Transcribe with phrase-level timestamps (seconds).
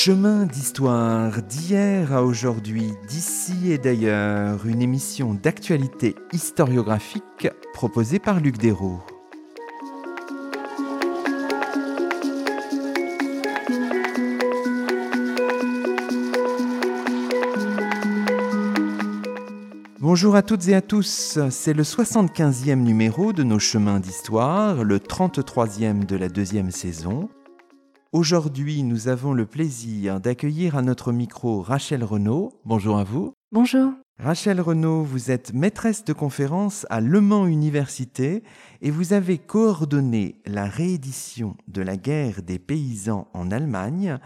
[0.00, 8.58] Chemin d'histoire d'hier à aujourd'hui, d'ici et d'ailleurs, une émission d'actualité historiographique proposée par Luc
[8.58, 9.00] Dérault.
[19.98, 25.00] Bonjour à toutes et à tous, c'est le 75e numéro de nos chemins d'histoire, le
[25.00, 27.28] 33e de la deuxième saison.
[28.12, 32.58] Aujourd'hui, nous avons le plaisir d'accueillir à notre micro Rachel Renaud.
[32.64, 33.34] Bonjour à vous.
[33.52, 33.92] Bonjour.
[34.18, 38.42] Rachel Renaud, vous êtes maîtresse de conférence à Le Mans Université
[38.80, 44.18] et vous avez coordonné la réédition de la guerre des paysans en Allemagne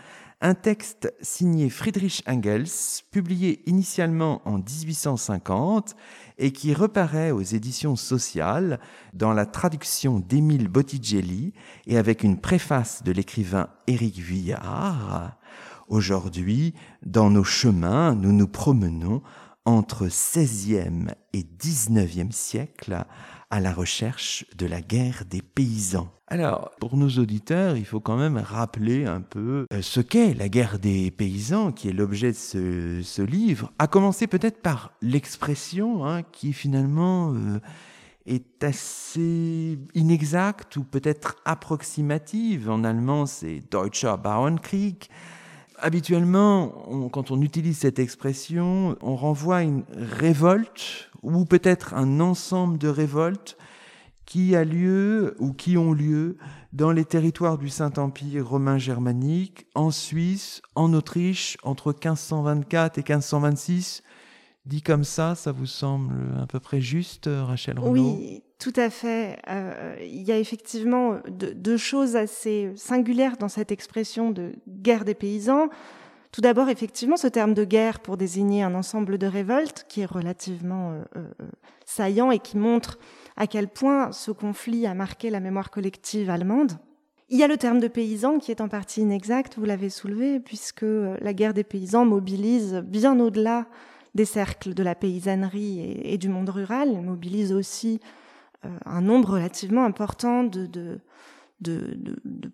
[0.42, 2.66] un texte signé Friedrich Engels,
[3.12, 5.94] publié initialement en 1850
[6.36, 8.80] et qui reparaît aux éditions sociales
[9.14, 11.52] dans la traduction d'Émile Bottigelli
[11.86, 15.38] et avec une préface de l'écrivain Éric Vuillard.
[15.86, 16.74] Aujourd'hui,
[17.06, 19.22] dans nos chemins, nous nous promenons
[19.64, 23.04] entre 16e et 19e siècle
[23.50, 26.10] à la recherche de la guerre des paysans.
[26.32, 30.48] Alors, pour nos auditeurs, il faut quand même rappeler un peu euh, ce qu'est la
[30.48, 36.22] guerre des paysans, qui est l'objet de ce, livre, à commencer peut-être par l'expression hein,
[36.22, 37.60] qui finalement euh,
[38.24, 42.70] est assez inexacte ou peut-être approximative.
[42.70, 45.08] En allemand, c'est Deutscher Bauernkrieg.
[45.76, 52.78] Habituellement, quand on utilise cette expression, on renvoie à une révolte ou peut-être un ensemble
[52.78, 53.58] de révoltes
[54.26, 56.36] qui a lieu ou qui ont lieu
[56.72, 64.02] dans les territoires du Saint-Empire romain germanique, en Suisse, en Autriche, entre 1524 et 1526.
[64.64, 67.92] Dit comme ça, ça vous semble à peu près juste, Rachel Renaud?
[67.92, 69.40] Oui, tout à fait.
[69.48, 75.14] Euh, il y a effectivement deux choses assez singulières dans cette expression de guerre des
[75.14, 75.68] paysans.
[76.30, 80.06] Tout d'abord, effectivement, ce terme de guerre pour désigner un ensemble de révoltes qui est
[80.06, 81.28] relativement euh, euh,
[81.84, 82.98] saillant et qui montre
[83.36, 86.72] à quel point ce conflit a marqué la mémoire collective allemande.
[87.28, 90.38] Il y a le terme de paysan qui est en partie inexact, vous l'avez soulevé,
[90.38, 93.66] puisque euh, la guerre des paysans mobilise bien au-delà
[94.14, 97.98] des cercles de la paysannerie et, du monde rural, elle mobilise aussi
[98.84, 101.00] un nombre relativement important de,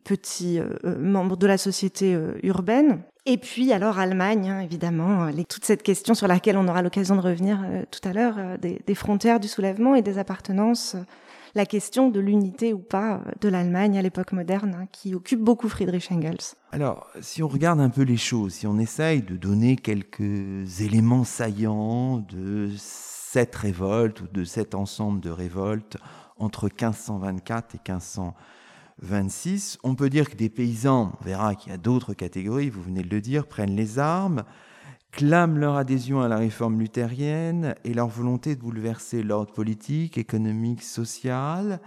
[0.05, 3.03] petits membres de la société urbaine.
[3.31, 7.15] Et puis alors Allemagne, hein, évidemment, euh, toute cette question sur laquelle on aura l'occasion
[7.15, 10.97] de revenir euh, tout à l'heure, euh, des, frontières du soulèvement et des appartenances,
[11.55, 15.69] la question de l'unité ou pas de l'Allemagne à l'époque moderne, hein, qui occupe beaucoup
[15.69, 16.55] Friedrich Engels.
[16.73, 21.25] Alors, si on regarde un peu les choses, si on essaye de donner quelques éléments
[21.25, 25.99] saillants de cette révolte ou de cet ensemble de révoltes
[26.39, 28.35] entre 1524 et 1500
[29.03, 32.82] 26, on peut dire que des paysans, on verra qu'il y a d'autres catégories, vous
[32.82, 34.44] venez de le dire, prennent les armes,
[35.12, 40.82] clament leur adhésion à la réforme luthérienne et leur volonté de bouleverser l'ordre politique, économique,
[40.82, 41.81] social.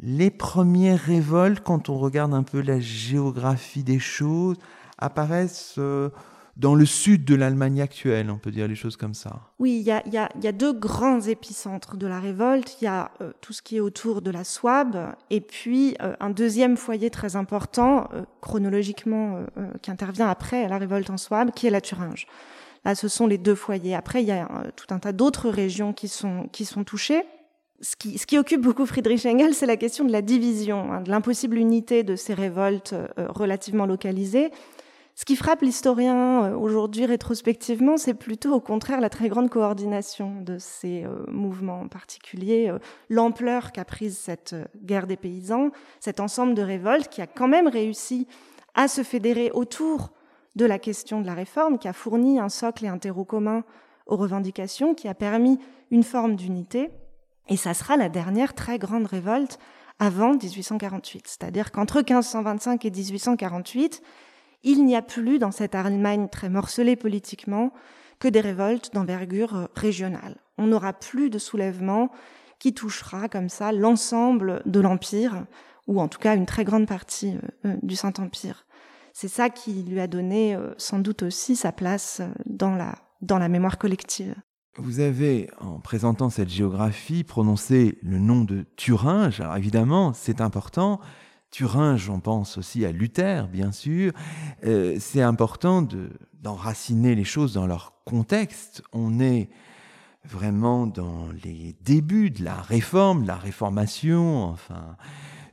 [0.00, 4.56] Les premières révoltes, quand on regarde un peu la géographie des choses,
[4.98, 6.10] apparaissent euh,
[6.56, 9.40] dans le sud de l'Allemagne actuelle, on peut dire les choses comme ça.
[9.58, 12.76] Oui, il y a, deux grands épicentres de la révolte.
[12.80, 16.14] Il y a euh, tout ce qui est autour de la Souabe, et puis euh,
[16.20, 19.44] un deuxième foyer très important, euh, chronologiquement,
[19.80, 22.26] qui intervient après la révolte en Souabe, qui est la Thuringe.
[22.84, 23.94] Là, ce sont les deux foyers.
[23.94, 27.22] Après, il y a tout un tas d'autres régions qui sont, qui sont touchées.
[27.80, 31.00] Ce qui, ce qui, occupe beaucoup Friedrich Engels, c'est la question de la division, hein,
[31.00, 34.50] de l'impossible unité de ces révoltes relativement localisées
[35.22, 40.40] ce qui frappe l'historien euh, aujourd'hui rétrospectivement, c'est plutôt au contraire la très grande coordination
[40.40, 46.54] de ces euh, mouvements particuliers, euh, l'ampleur qu'a prise cette guerre des paysans, cet ensemble
[46.54, 48.26] de révoltes qui a quand même réussi
[48.74, 50.10] à se fédérer autour
[50.56, 53.62] de la question de la réforme, qui a fourni un socle et un terreau commun
[54.08, 55.60] aux revendications, qui a permis
[55.92, 56.90] une forme d'unité.
[57.48, 59.60] Et ça sera la dernière très grande révolte
[60.00, 61.28] avant 1848.
[61.28, 64.02] C'est-à-dire qu'entre 1525 et 1848,
[64.62, 67.72] il n'y a plus dans cette Allemagne très morcelée politiquement
[68.18, 70.36] que des révoltes d'envergure euh, régionale.
[70.58, 72.10] On n'aura plus de soulèvement
[72.58, 75.44] qui touchera comme ça l'ensemble de l'Empire,
[75.88, 78.66] ou en tout cas une très grande partie euh, euh, du Saint-Empire.
[79.12, 83.50] C'est ça qui lui a donné sans doute aussi sa place dans la, dans la
[83.50, 84.34] mémoire collective.
[84.78, 89.38] Vous avez, en présentant cette géographie, prononcé le nom de Thuringe.
[89.42, 90.98] Alors évidemment, c'est important.
[91.52, 94.12] Turin, j'en pense aussi à Luther, bien sûr.
[94.64, 95.86] Euh, c'est important
[96.42, 98.82] d'enraciner les choses dans leur contexte.
[98.94, 99.50] On est
[100.24, 104.96] vraiment dans les débuts de la réforme, de la réformation, enfin,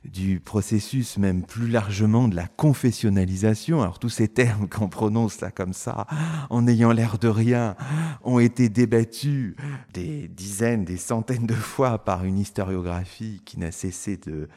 [0.04, 3.82] du processus même plus largement de la confessionnalisation.
[3.82, 6.06] Alors tous ces termes qu'on prononce là comme ça,
[6.48, 7.76] en ayant l'air de rien,
[8.24, 9.54] ont été débattus
[9.92, 14.48] des dizaines, des centaines de fois par une historiographie qui n'a cessé de,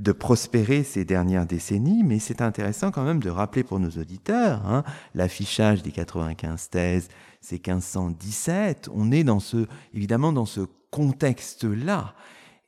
[0.00, 4.66] de prospérer ces dernières décennies, mais c'est intéressant quand même de rappeler pour nos auditeurs
[4.66, 4.82] hein,
[5.14, 7.08] l'affichage des 95 thèses,
[7.42, 8.88] c'est 1517.
[8.94, 12.14] On est dans ce, évidemment dans ce contexte-là.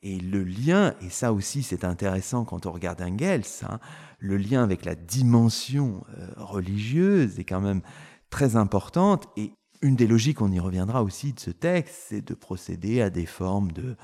[0.03, 3.79] Et le lien, et ça aussi c'est intéressant quand on regarde Engels, hein,
[4.19, 7.81] le lien avec la dimension euh, religieuse est quand même
[8.29, 9.27] très importante.
[9.37, 13.09] Et une des logiques, on y reviendra aussi de ce texte, c'est de procéder à
[13.09, 13.95] des formes de,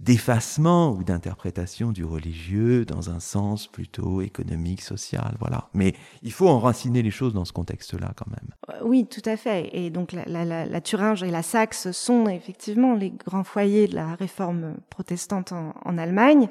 [0.00, 5.68] d'effacement ou d'interprétation du religieux dans un sens plutôt économique, social, voilà.
[5.74, 8.54] Mais il faut enraciner les choses dans ce contexte-là quand même.
[8.70, 9.70] Euh, oui, tout à fait.
[9.72, 14.76] Et donc la, Thuringe et la Saxe sont effectivement les grands foyers de la réforme
[14.88, 16.48] protestante en, en Allemagne.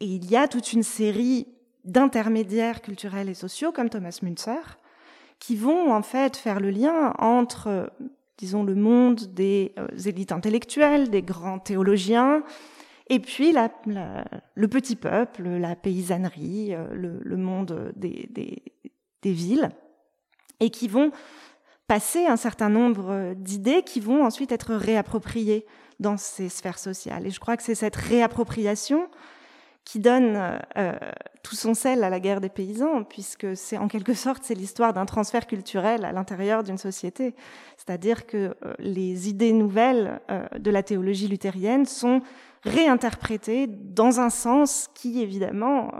[0.00, 1.46] Et il y a toute une série
[1.84, 4.78] d'intermédiaires culturels et sociaux comme Thomas Münzer
[5.38, 7.92] qui vont en fait faire le lien entre
[8.38, 12.42] disons, le monde des euh, élites intellectuelles, des grands théologiens,
[13.08, 13.54] et puis
[14.54, 18.62] le petit peuple, la paysannerie, euh, le, monde des,
[19.22, 19.70] villes,
[20.60, 21.10] et qui vont
[21.86, 25.66] passer un certain nombre d'idées qui vont ensuite être réappropriées
[26.00, 27.26] dans ces sphères sociales.
[27.26, 29.08] Et je crois que c'est cette réappropriation
[29.84, 30.92] qui donne euh,
[31.42, 34.94] tout son sel à la guerre des paysans, puisque c'est en quelque sorte c'est l'histoire
[34.94, 37.34] d'un transfert culturel à l'intérieur d'une société.
[37.76, 42.22] C'est-à-dire que euh, les idées nouvelles euh, de la théologie luthérienne sont
[42.62, 45.92] réinterprétées dans un sens qui évidemment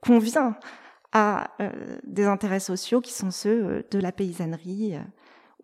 [0.00, 0.56] convient
[1.12, 1.50] à
[2.04, 4.94] des intérêts sociaux qui sont ceux de la paysannerie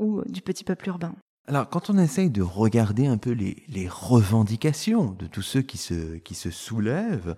[0.01, 1.15] ou du petit peuple urbain.
[1.49, 6.51] Alors, quand on essaye de regarder un peu les, revendications de tous ceux qui se,
[6.51, 7.35] soulèvent,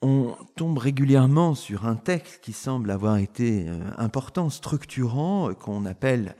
[0.00, 6.36] on tombe régulièrement sur un texte qui semble avoir été euh, important, structurant, qu'on appelle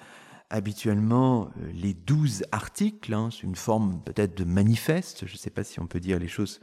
[0.49, 3.13] habituellement euh, les douze articles.
[3.13, 6.29] Hein, une forme peut-être de manifeste, je ne sais pas si on peut dire les
[6.29, 6.61] choses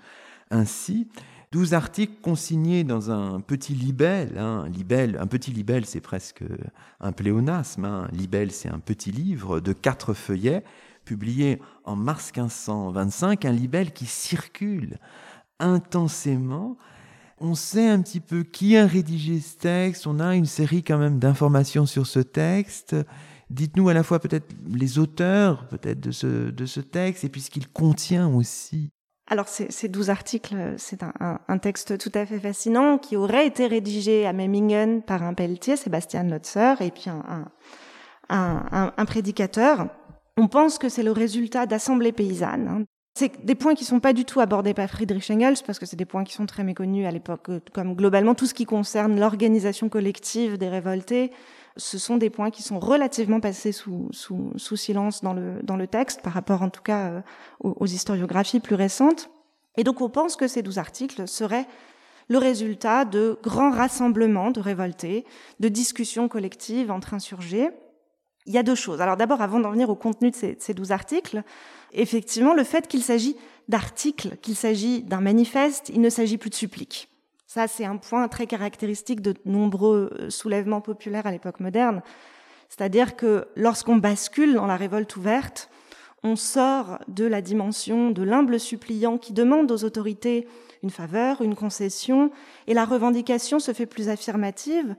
[0.49, 1.07] ainsi.
[1.53, 4.39] 12 articles consignés dans un petit libelle.
[4.39, 4.67] Hein.
[4.69, 6.43] libelle un petit libelle, c'est presque
[6.99, 7.85] un pléonasme.
[7.85, 8.07] Hein.
[8.11, 10.63] Libelle, c'est un petit livre de quatre feuillets,
[11.05, 14.97] publié en mars 1525, un libelle qui circule
[15.59, 16.75] intensément.
[17.37, 20.97] On sait un petit peu qui a rédigé ce texte, on a une série quand
[20.97, 22.95] même d'informations sur ce texte.
[23.51, 27.41] Dites-nous à la fois peut-être les auteurs peut-être de ce, de ce texte et puis
[27.41, 28.89] ce qu'il contient aussi.
[29.27, 33.67] Alors ces douze articles, c'est un, un, texte tout à fait fascinant qui aurait été
[33.67, 37.45] rédigé à Memmingen par un pelletier, Sébastien Lotzer, et puis un,
[38.29, 39.87] un, un, prédicateur.
[40.35, 42.67] On pense que c'est le résultat d'assemblées paysannes.
[42.67, 42.83] Hein.
[43.15, 45.95] C'est des points qui sont pas du tout abordés par Friedrich Engels parce que c'est
[45.95, 49.87] des points qui sont très méconnus à l'époque, comme globalement tout ce qui concerne l'organisation
[49.87, 51.31] collective des révoltés,
[51.77, 54.09] ce sont des points qui sont relativement passés sous,
[54.75, 57.21] silence dans le, dans le texte, par rapport en tout cas euh,
[57.59, 59.29] aux, historiographies plus récentes.
[59.77, 61.67] Et donc on pense que ces douze articles seraient
[62.27, 65.25] le résultat de grands rassemblements de révoltés,
[65.59, 67.69] de discussions collectives entre insurgés.
[68.45, 69.01] Il y a deux choses.
[69.01, 71.43] Alors d'abord, avant d'en venir au contenu de ces douze articles,
[71.91, 73.35] effectivement, le fait qu'il s'agit
[73.67, 77.09] d'articles, qu'il s'agit d'un manifeste, il ne s'agit plus de suppliques.
[77.53, 82.01] Ça, c'est un point très caractéristique de nombreux euh, soulèvements populaires à l'époque moderne.
[82.67, 85.69] C'est-à-dire que lorsqu'on bascule dans la révolte ouverte,
[86.23, 90.47] on sort de la dimension de l'humble suppliant qui demande aux autorités
[90.81, 92.31] une faveur, une concession,
[92.65, 94.95] et la revendication se fait plus affirmative.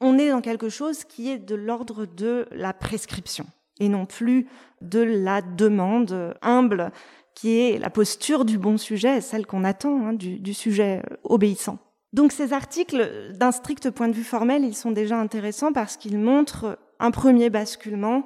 [0.00, 3.44] On est dans quelque chose qui est de l'ordre de la prescription
[3.80, 4.46] et non plus
[4.82, 6.92] de la demande humble
[7.34, 11.78] qui est la posture du bon sujet, celle qu'on attend hein, du, sujet euh, obéissant.
[12.12, 16.18] Donc ces articles, d'un strict point de vue formel, ils sont déjà intéressants parce qu'ils
[16.18, 18.24] montrent un premier basculement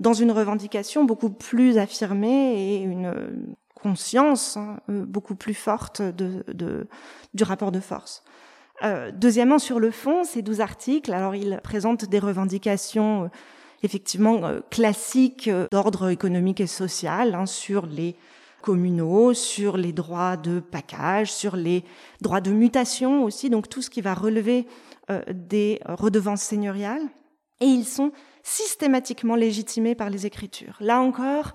[0.00, 3.12] dans une revendication beaucoup plus affirmée et une
[3.74, 6.44] conscience hein, euh, beaucoup plus forte de,
[7.34, 8.24] du rapport de force.
[8.84, 13.28] Euh, deuxièmement, sur le fond, ces douze articles, alors ils présentent des revendications euh,
[13.82, 18.14] effectivement euh, classiques d'ordre économique et social hein, sur les
[18.62, 21.84] communaux, sur les droits de package, sur les
[22.20, 24.66] droits de mutation aussi, donc tout ce qui va relever
[25.10, 27.02] euh, des redevances seigneuriales.
[27.60, 28.12] Et ils sont
[28.42, 30.76] systématiquement légitimés par les Écritures.
[30.80, 31.54] Là encore,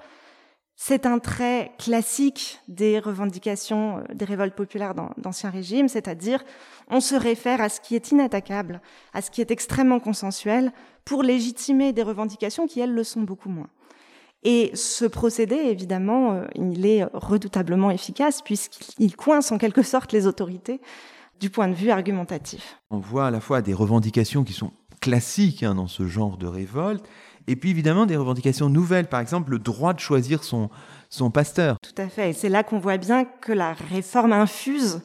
[0.76, 6.44] c'est un trait classique des revendications euh, des révoltes populaires d'Ancien Régime, c'est-à-dire
[6.90, 8.82] on se réfère à ce qui est inattaquable,
[9.14, 10.72] à ce qui est extrêmement consensuel,
[11.06, 13.70] pour légitimer des revendications qui, elles, le sont beaucoup moins.
[14.44, 20.28] Et ce procédé, évidemment, euh, il est redoutablement efficace puisqu'il coince en quelque sorte les
[20.28, 20.82] autorités
[21.40, 22.80] du point de vue argumentatif.
[22.90, 24.72] On voit à la fois des revendications qui sont
[25.02, 27.06] classiques hein, dans ce genre de révolte,
[27.48, 30.70] et puis évidemment des revendications nouvelles, par exemple le droit de choisir son,
[31.10, 31.76] son pasteur.
[31.82, 35.02] Tout à fait, et c'est là qu'on voit bien que la réforme infuse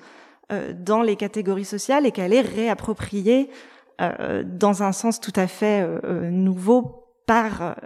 [0.53, 3.51] euh, dans les catégories sociales et qu'elle est réappropriée
[4.01, 7.77] euh, dans un sens tout à fait euh, nouveau par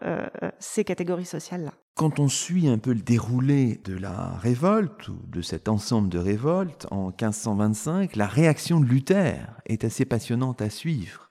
[0.61, 1.73] ces catégories sociales-là.
[1.97, 6.19] Quand on suit un peu le déroulé de la révolte, ou de cet ensemble de
[6.19, 11.31] révoltes en 1525, la réaction de Luther est assez passionnante à suivre.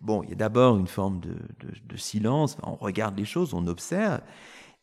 [0.00, 3.66] Bon, il y a d'abord une forme de, de, silence, on regarde les choses, on
[3.68, 4.20] observe,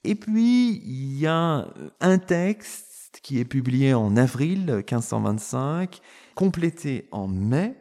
[0.06, 1.68] et puis il y a
[2.00, 6.00] un texte qui est publié en avril 1525,
[6.34, 7.76] complété en mai,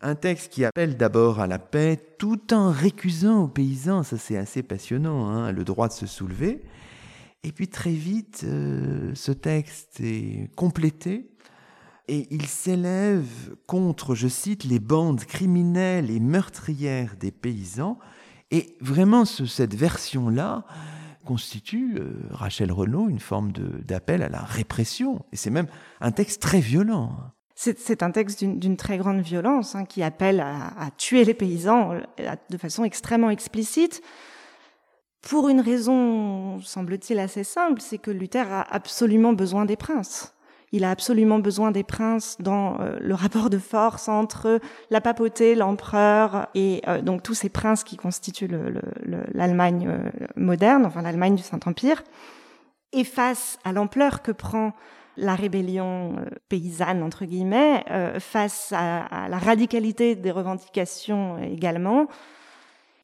[0.00, 4.36] un texte qui appelle d'abord à la paix tout en récusant aux paysans, ça c'est
[4.36, 6.62] assez passionnant, hein, le droit de se soulever.
[7.42, 11.30] Et puis très vite, euh, ce texte est complété
[12.08, 17.98] et il s'élève contre, je cite, les bandes criminelles et meurtrières des paysans.
[18.50, 20.64] Et vraiment, cette version-là,
[21.24, 25.24] constitue, euh, Rachel Renault, une forme d'appel à la répression.
[25.32, 25.68] Et c'est même
[26.00, 27.16] un texte très violent.
[27.62, 32.34] C'est un texte d'une très grande violence hein, qui appelle à, tuer les paysans euh,
[32.48, 34.00] de façon extrêmement explicite.
[35.20, 40.34] Pour une raison, semble-t-il, assez simple, c'est que Luther a absolument besoin des princes
[40.72, 45.54] il a absolument besoin des princes dans euh, le rapport de force entre la papauté,
[45.54, 48.48] l'empereur et euh, donc tous ces princes qui constituent
[49.34, 52.02] l'Allemagne le, moderne, enfin l'Allemagne du Saint-Empire.
[52.92, 54.72] Et face à l'ampleur que prend
[55.16, 56.16] la rébellion
[56.48, 57.84] paysanne, entre guillemets,
[58.20, 62.06] face à, la radicalité des revendications également,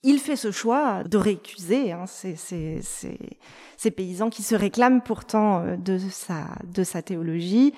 [0.06, 5.76] il fait ce choix de récuser hein, ces, ces, paysans qui se réclament pourtant euh,
[5.76, 7.74] de sa, de sa théologie.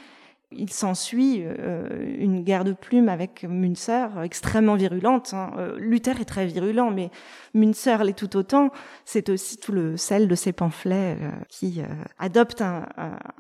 [0.51, 5.35] Il s'ensuit euh, une guerre de plumes avec Münzer extrêmement virulente.
[5.35, 5.53] Hein.
[5.59, 7.11] Euh, Luther est très virulent, mais
[7.55, 8.71] Münzer l'est tout autant.
[9.05, 11.83] C'est aussi tout le sel de ses pamphlets qui
[12.19, 12.87] adoptent un,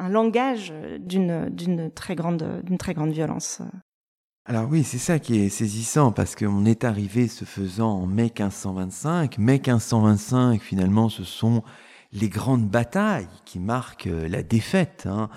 [0.08, 3.62] langage d'une très grande violence.
[4.48, 8.32] Alors oui, c'est ça qui est saisissant, parce qu'on est arrivé ce faisant en mai
[8.34, 9.36] 1525.
[9.36, 11.62] Mai 1525, finalement, ce sont
[12.12, 15.28] les grandes batailles qui marquent euh, la défaite hein,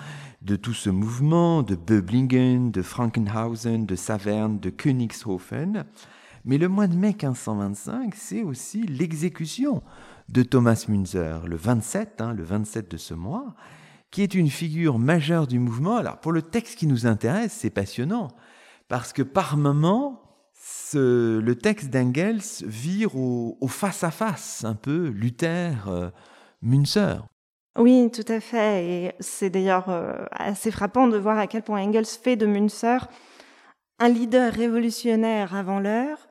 [0.44, 5.84] de tout ce mouvement, de Böblingen, de Frankenhausen, de Saverne, de Königshofen.
[6.44, 9.82] Mais le mois de mai 1525, c'est aussi l'exécution
[10.28, 13.54] de Thomas Münzer, le 27, hein, le 27 de ce mois,
[14.10, 15.96] qui est une figure majeure du mouvement.
[15.96, 18.28] Alors pour le texte qui nous intéresse, c'est passionnant
[18.88, 20.20] parce que par moment,
[20.94, 26.10] le texte d'Engels vire au, face-à-face, un peu Luther, euh,
[26.60, 27.26] Münzer.
[27.78, 28.84] Oui, tout à fait.
[28.84, 33.08] Et c'est d'ailleurs euh, assez frappant de voir à quel point Engels fait de Münzer
[33.98, 36.28] un leader révolutionnaire avant l'heure,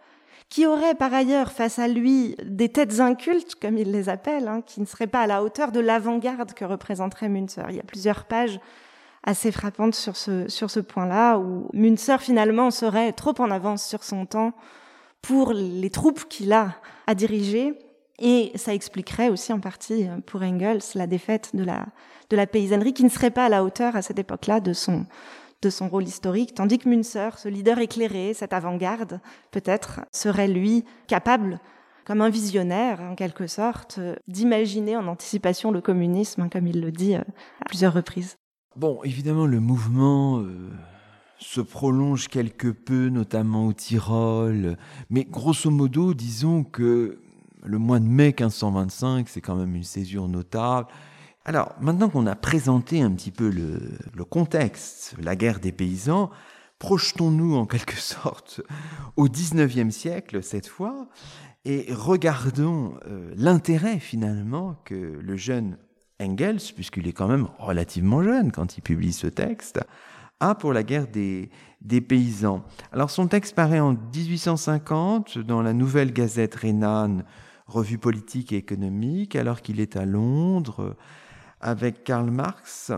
[0.50, 4.62] qui aurait par ailleurs face à lui des têtes incultes, comme il les appelle, hein,
[4.62, 7.66] qui ne seraient pas à la hauteur de l'avant-garde que représenterait Münzer.
[7.70, 8.60] Il y a plusieurs pages
[9.24, 14.04] assez frappante sur ce, sur ce point-là, où Münzer finalement serait trop en avance sur
[14.04, 14.52] son temps
[15.22, 16.76] pour les troupes qu'il a
[17.08, 17.78] à diriger.
[18.20, 21.86] Et ça expliquerait aussi en partie euh, pour Engels la défaite de la,
[22.30, 25.06] de la paysannerie qui ne serait pas à la hauteur à cette époque-là de son,
[25.62, 29.20] de son rôle historique, tandis que Münzer, ce leader éclairé, cette avant-garde,
[29.52, 31.60] peut-être, serait lui capable,
[32.06, 36.82] comme un visionnaire en quelque sorte, euh, d'imaginer en anticipation le communisme, hein, comme il
[36.82, 37.22] le dit euh,
[37.62, 38.38] à plusieurs reprises.
[38.76, 40.42] Bon, évidemment, le mouvement
[41.38, 44.78] se prolonge quelque peu, notamment au Tyrol,
[45.10, 47.20] mais grosso modo, disons que
[47.64, 50.88] le mois de mai 1525, c'est quand même une césure notable.
[51.46, 56.30] Alors, maintenant qu'on a présenté un petit peu le, contexte, la guerre des paysans,
[56.80, 58.62] projetons-nous en quelque sorte
[59.18, 61.08] au XIXe siècle cette fois,
[61.66, 65.78] et regardons euh, l'intérêt finalement que le jeune
[66.20, 69.80] Engels, puisqu'il est quand même relativement jeune quand il publie ce texte,
[70.40, 71.50] a pour la guerre des,
[71.82, 72.64] des paysans.
[72.92, 77.26] Alors son texte paraît en 1850 dans la nouvelle gazette rhénane,
[77.72, 80.96] revue politique et économique, alors qu'il est à Londres
[81.60, 82.92] avec Karl Marx.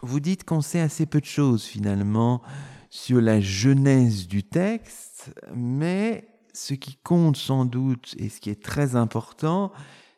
[0.00, 2.42] Vous dites qu'on sait assez peu de choses finalement
[2.90, 8.62] sur la genèse du texte, mais ce qui compte sans doute et ce qui est
[8.62, 9.72] très important,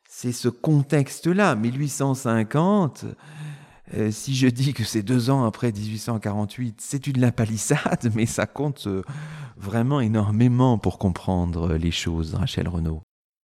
[0.09, 3.07] c'est ce contexte-là, 1850.
[3.95, 8.27] Euh, si je dis que c'est deux ans après 1848, c'est une la palissade, mais
[8.27, 9.03] ça compte euh,
[9.57, 13.03] vraiment énormément pour comprendre les choses, Rachel Renaud.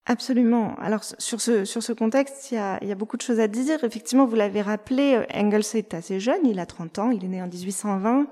[0.08, 0.76] Absolument.
[0.80, 3.48] Alors sur ce, sur ce contexte, il y, a, y a beaucoup de choses à
[3.48, 3.84] dire.
[3.84, 7.28] Effectivement, vous l'avez rappelé, euh, Engels est assez jeune, il a 30 ans, il est
[7.28, 8.28] né en 1820.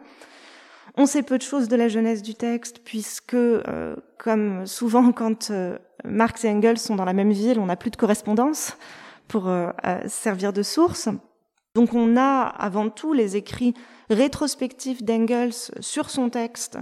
[1.02, 5.50] On sait peu de choses de la jeunesse du texte, puisque, euh, comme souvent quand
[5.50, 8.78] euh, Marx et Engels sont dans la même ville, on n'a plus de correspondance
[9.30, 9.70] pour euh,
[10.08, 11.08] servir de source.
[11.76, 13.74] Donc on a avant tout les écrits
[14.10, 16.80] rétrospectifs d'Engels sur son texte,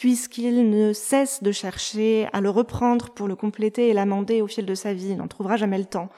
[0.00, 4.64] puisqu'il ne cesse de chercher à le reprendre pour le compléter et l'amender au fil
[4.64, 5.10] de sa vie.
[5.10, 6.08] Il n'en trouvera jamais le temps.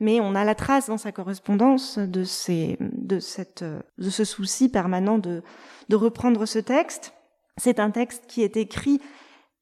[0.00, 4.68] Mais on a la trace dans sa correspondance de, ces, de, cette, de ce souci
[4.68, 5.42] permanent de,
[5.88, 7.14] de reprendre ce texte.
[7.56, 9.00] C'est un texte qui est écrit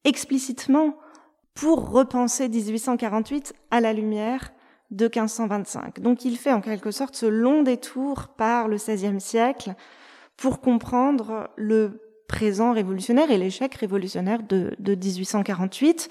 [0.03, 0.97] explicitement
[1.53, 4.51] pour repenser 1848 à la lumière
[4.89, 6.01] de 1525.
[6.01, 9.75] Donc il fait en quelque sorte ce long détour par le XVIe siècle
[10.35, 12.00] pour comprendre le
[12.31, 16.09] présent révolutionnaire et l'échec révolutionnaire de, 1848,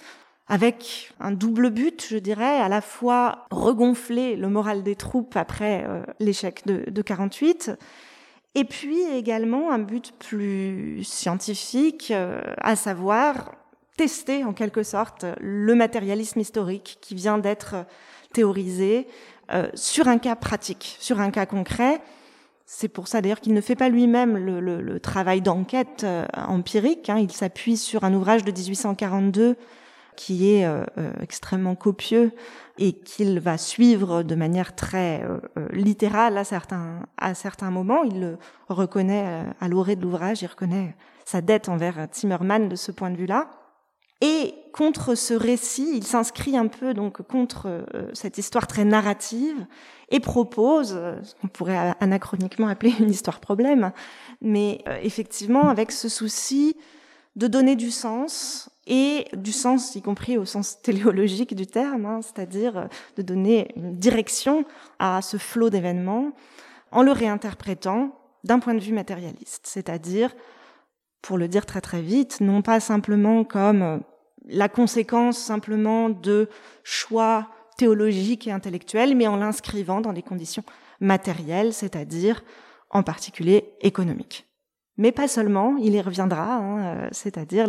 [0.49, 5.87] avec un double but, je dirais, à la fois regonfler le moral des troupes après
[5.89, 7.73] euh, l'échec de, de 48,
[8.55, 13.55] et puis également un but plus scientifique, euh, à savoir
[13.97, 17.87] tester en quelque sorte le matérialisme historique qui vient d'être
[18.35, 19.07] théorisé
[19.53, 22.03] euh, sur un cas pratique, sur un cas concret,
[22.73, 27.11] c'est pour ça d'ailleurs qu'il ne fait pas lui-même le, travail d'enquête euh, empirique.
[27.11, 27.19] Hein.
[27.19, 29.57] Il s'appuie sur un ouvrage de 1842
[30.15, 32.31] qui est euh, euh, extrêmement copieux
[32.79, 35.27] et qu'il va suivre de manière très
[35.73, 38.05] littérale à certains, à certains moments.
[38.05, 42.93] Il le reconnaît à l'orée de l'ouvrage, il reconnaît sa dette envers Zimmermann de ce
[42.93, 43.51] point de vue-là.
[44.21, 47.85] Et contre ce récit, il s'inscrit un peu donc contre
[48.15, 49.67] cette histoire très narrative
[50.11, 53.93] et propose euh, ce qu'on pourrait anachroniquement appeler une histoire problème,
[54.41, 56.77] mais euh, effectivement avec ce souci
[57.37, 62.21] de donner du sens et du sens y compris au sens téléologique du terme, hein,
[62.23, 64.65] c'est-à-dire de donner une direction
[64.99, 66.33] à ce flot d'événements
[66.91, 70.35] en le réinterprétant d'un point de vue matérialiste, c'est-à-dire
[71.23, 74.03] pour le dire très très vite, non pas simplement comme
[74.47, 76.49] la conséquence simplement de
[76.83, 77.49] choix
[77.81, 80.63] théologiques et intellectuels, mais en l'inscrivant dans des conditions
[81.01, 82.43] matérielles, c'est-à-dire
[82.91, 84.47] en particulier économiques.
[84.99, 87.67] Mais pas seulement, il y reviendra, hein, euh, c'est-à-dire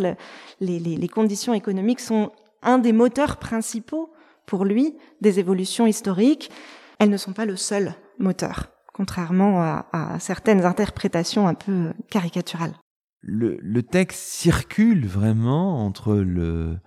[0.60, 2.30] les, conditions économiques sont
[2.62, 4.12] un des moteurs principaux
[4.44, 6.50] pour lui des évolutions historiques.
[6.98, 12.74] Elles ne sont pas le seul moteur, contrairement à certaines interprétations un peu caricaturales
[13.22, 16.78] le, texte circule vraiment entre le,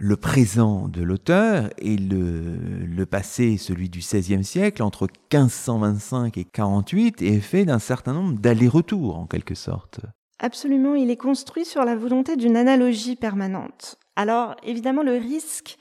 [0.00, 7.20] le présent de l'auteur et le, passé, celui du XVIe siècle, entre 1525 et 48,
[7.20, 10.00] et est fait d'un certain nombre d'allers-retours, en quelque sorte.
[10.38, 13.98] Absolument, il est construit sur la volonté d'une analogie permanente.
[14.16, 15.76] Alors, évidemment, le risque,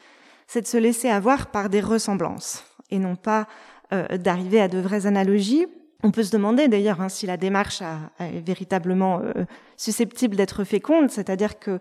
[0.48, 3.48] c'est de se laisser avoir par des ressemblances, et non pas
[3.94, 5.66] euh, d'arriver à de vraies analogies.
[6.04, 7.82] On peut se demander d'ailleurs hein, si la démarche
[8.20, 9.46] est véritablement euh,
[9.78, 11.80] susceptible d'être féconde, c'est-à-dire que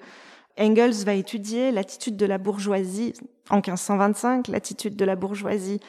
[0.58, 3.14] Engels va étudier l'attitude de la bourgeoisie
[3.50, 5.80] en 1525, l'attitude de la bourgeoisie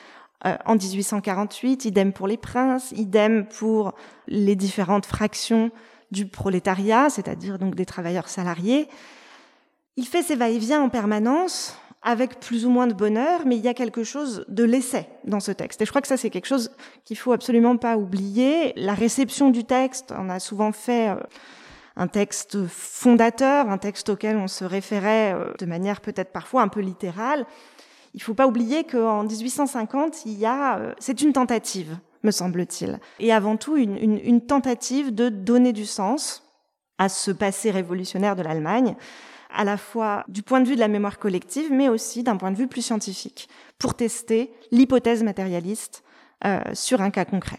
[0.45, 3.93] euh, en 1848, idem pour les princes, idem pour
[4.27, 5.71] les différentes fractions
[6.12, 8.88] du prolétariat, c'est-à-dire donc des travailleurs salariés.
[9.97, 13.67] Il fait ses va-et-vient en permanence avec plus ou moins de bonheur, mais il y
[13.67, 15.82] a quelque chose de l'essai dans ce texte.
[15.82, 16.71] Et je crois que ça, c'est quelque chose
[17.03, 18.71] qu'il faut absolument pas oublier.
[18.77, 21.15] La réception du texte, on a souvent fait euh,
[22.00, 26.70] un texte fondateur, un texte auquel on se référait euh, de manière peut-être parfois un
[26.70, 27.46] peu littérale.
[28.14, 33.00] Il faut pas oublier qu'en 1850, il y a, euh, c'est une tentative, me semble-t-il,
[33.20, 36.44] et avant tout une tentative de donner du sens
[36.98, 38.96] à ce passé révolutionnaire de l'Allemagne
[39.54, 42.52] à la fois du point de vue de la mémoire collective, mais aussi d'un point
[42.52, 46.04] de vue plus scientifique, pour tester l'hypothèse matérialiste
[46.46, 47.58] euh, sur un cas concret.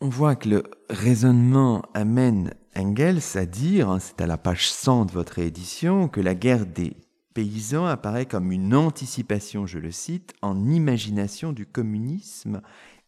[0.00, 5.06] On voit que le raisonnement amène Engels à dire, hein, c'est à la page 100
[5.06, 6.96] de votre édition, que la guerre des
[7.34, 12.60] paysans apparaît comme une anticipation, je le cite, en imagination du communisme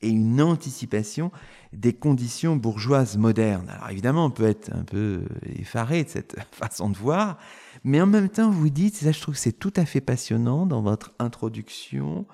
[0.02, 1.30] et une anticipation
[1.72, 3.70] des conditions bourgeoises modernes.
[3.70, 5.24] Alors évidemment, on peut être un peu
[5.56, 7.38] effaré de cette façon de voir,
[7.84, 10.66] mais en même temps, vous dites, ça je trouve que c'est tout à fait passionnant
[10.66, 12.26] dans votre introduction,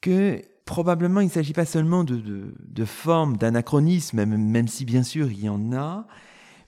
[0.00, 4.84] que probablement il ne s'agit pas seulement de, de, de formes d'anachronisme, même, même si
[4.84, 6.06] bien sûr il y en a,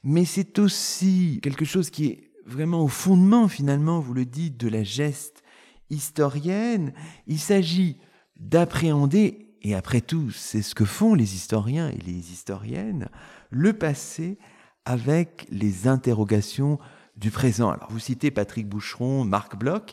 [0.09, 4.69] mais c'est aussi quelque chose qui est vraiment au fondement finalement, vous le dites, de
[4.69, 5.43] la geste
[5.91, 6.93] historienne.
[7.27, 7.99] Il s'agit
[8.37, 13.09] d'appréhender, et après tout, c'est ce que font les historiens et les historiennes,
[13.51, 14.39] le passé
[14.85, 16.79] avec les interrogations
[17.17, 17.71] du présent.
[17.71, 19.93] Alors, vous citez Patrick Boucheron, Marc Bloch.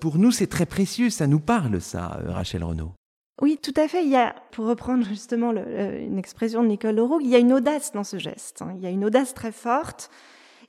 [0.00, 2.94] Pour nous, c'est très précieux, ça nous parle, ça, euh, Rachel Renaud.
[3.40, 4.04] Oui, tout à fait.
[4.04, 7.52] Il y a, pour reprendre justement une expression de Nicole Leroux, il y a une
[7.52, 8.62] audace dans ce geste.
[8.62, 8.74] Hein.
[8.76, 10.10] Il y a une audace très forte.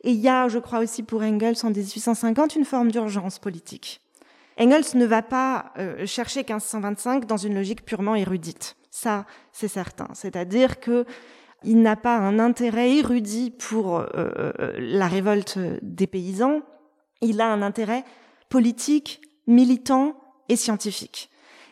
[0.04, 4.02] Et il y a, je crois aussi pour Engels en 1850, une forme d'urgence politique.
[4.60, 8.78] Engels ne va pas euh, chercher 1525 dans une logique purement érudite.
[8.90, 10.08] Ça, c'est certain.
[10.14, 11.06] C'est-à-dire que
[11.64, 16.62] il n'a pas un intérêt érudit pour euh, euh, la révolte des paysans.
[17.22, 18.04] Il a un intérêt
[18.50, 20.16] politique, militant
[20.50, 21.30] et scientifique.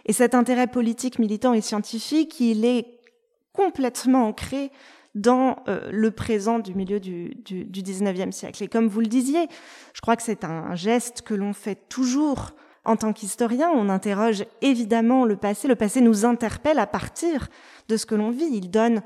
[0.10, 2.98] Et cet intérêt politique, militant et scientifique, il est
[3.54, 4.72] complètement ancré
[5.14, 8.64] dans euh, le présent du milieu du, du, du 19e siècle.
[8.64, 9.48] Et comme vous le disiez,
[9.94, 12.54] je crois que c'est un geste que l'on fait toujours
[12.86, 13.70] en tant qu'historien.
[13.70, 15.68] On interroge évidemment le passé.
[15.68, 17.48] Le passé nous interpelle à partir
[17.88, 18.50] de ce que l'on vit.
[18.52, 19.04] Il donne,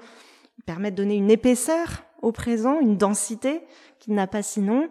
[0.58, 3.60] il permet de donner une épaisseur au présent, une densité
[4.00, 4.88] qu'il n'a pas sinon.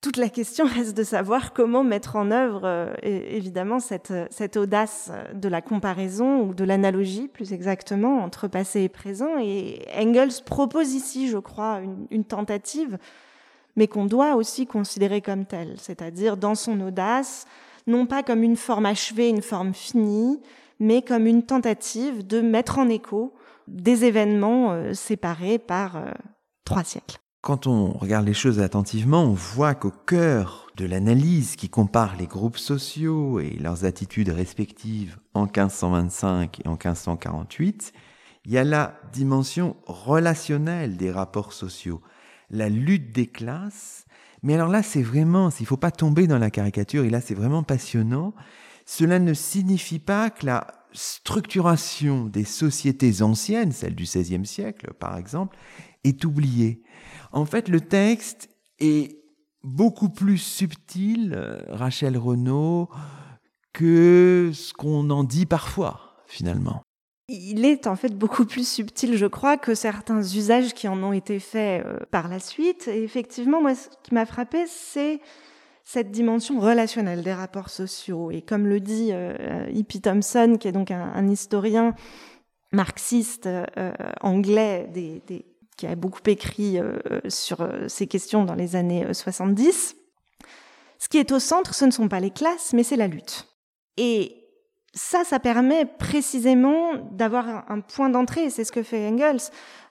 [0.00, 5.12] Toute la question reste de savoir comment mettre en œuvre, euh, évidemment, cette, cette audace
[5.34, 9.36] de la comparaison ou de l'analogie, plus exactement, entre passé et présent.
[9.38, 12.96] Et Engels propose ici, je crois, une, tentative,
[13.76, 17.46] mais qu'on doit aussi considérer comme telle, c'est-à-dire dans son audace,
[17.86, 20.40] non pas comme une forme achevée, une forme finie,
[20.78, 23.34] mais comme une tentative de mettre en écho
[23.68, 26.10] des événements euh, séparés par euh,
[26.64, 27.20] trois siècles.
[27.42, 32.26] Quand on regarde les choses attentivement, on voit qu'au cœur de l'analyse qui compare les
[32.26, 37.94] groupes sociaux et leurs attitudes respectives en 1525 et en 1548,
[38.44, 42.02] il y a la dimension relationnelle des rapports sociaux,
[42.50, 44.04] la lutte des classes.
[44.42, 47.22] Mais alors là, c'est vraiment, il ne faut pas tomber dans la caricature, et là,
[47.22, 48.34] c'est vraiment passionnant.
[48.84, 55.16] Cela ne signifie pas que la structuration des sociétés anciennes, celle du XVIe siècle par
[55.16, 55.56] exemple,
[56.04, 56.82] est oubliée.
[57.32, 59.20] En fait, le texte est
[59.62, 62.88] beaucoup plus subtil, euh, Rachel Renaud,
[63.72, 66.82] que ce qu'on en dit parfois, finalement.
[67.28, 71.12] Il est en fait beaucoup plus subtil, je crois, que certains usages qui en ont
[71.12, 72.88] été faits euh, par la suite.
[72.88, 75.20] Et effectivement, moi, ce qui m'a frappé, c'est
[75.84, 78.32] cette dimension relationnelle des rapports sociaux.
[78.32, 81.94] Et comme le dit euh, Hippie Thompson, qui est donc un, historien
[82.72, 83.48] marxiste
[84.20, 85.44] anglais des,
[85.80, 86.98] qui a beaucoup écrit euh,
[87.30, 89.96] sur euh, ces questions dans les années 70.
[89.96, 90.46] Euh,
[90.98, 93.48] ce qui est au centre, ce ne sont pas les classes, mais c'est la lutte.
[93.96, 94.36] Et
[94.92, 99.40] ça, ça permet précisément d'avoir un point d'entrée, c'est ce que fait Engels,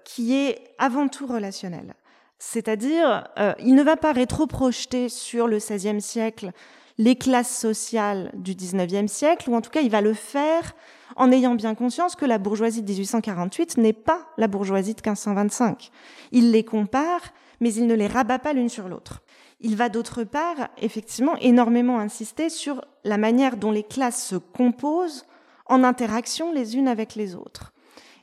[0.06, 1.95] qui est avant tout relationnel.
[2.38, 3.28] C'est-à-dire,
[3.60, 6.52] il ne va pas rétro-projeter sur le XVIe siècle
[6.99, 10.75] les classes sociales du XIXe siècle, ou en tout cas, il va le faire
[11.15, 15.91] en ayant bien conscience que la bourgeoisie de 1848 n'est pas la bourgeoisie de 1525.
[16.32, 17.22] Il les compare,
[17.60, 19.22] mais il ne les rabat pas l'une sur l'autre.
[19.62, 25.26] Il va d'autre part, effectivement, énormément insister sur la manière dont les classes se composent
[25.65, 27.74] en interaction les unes avec les autres.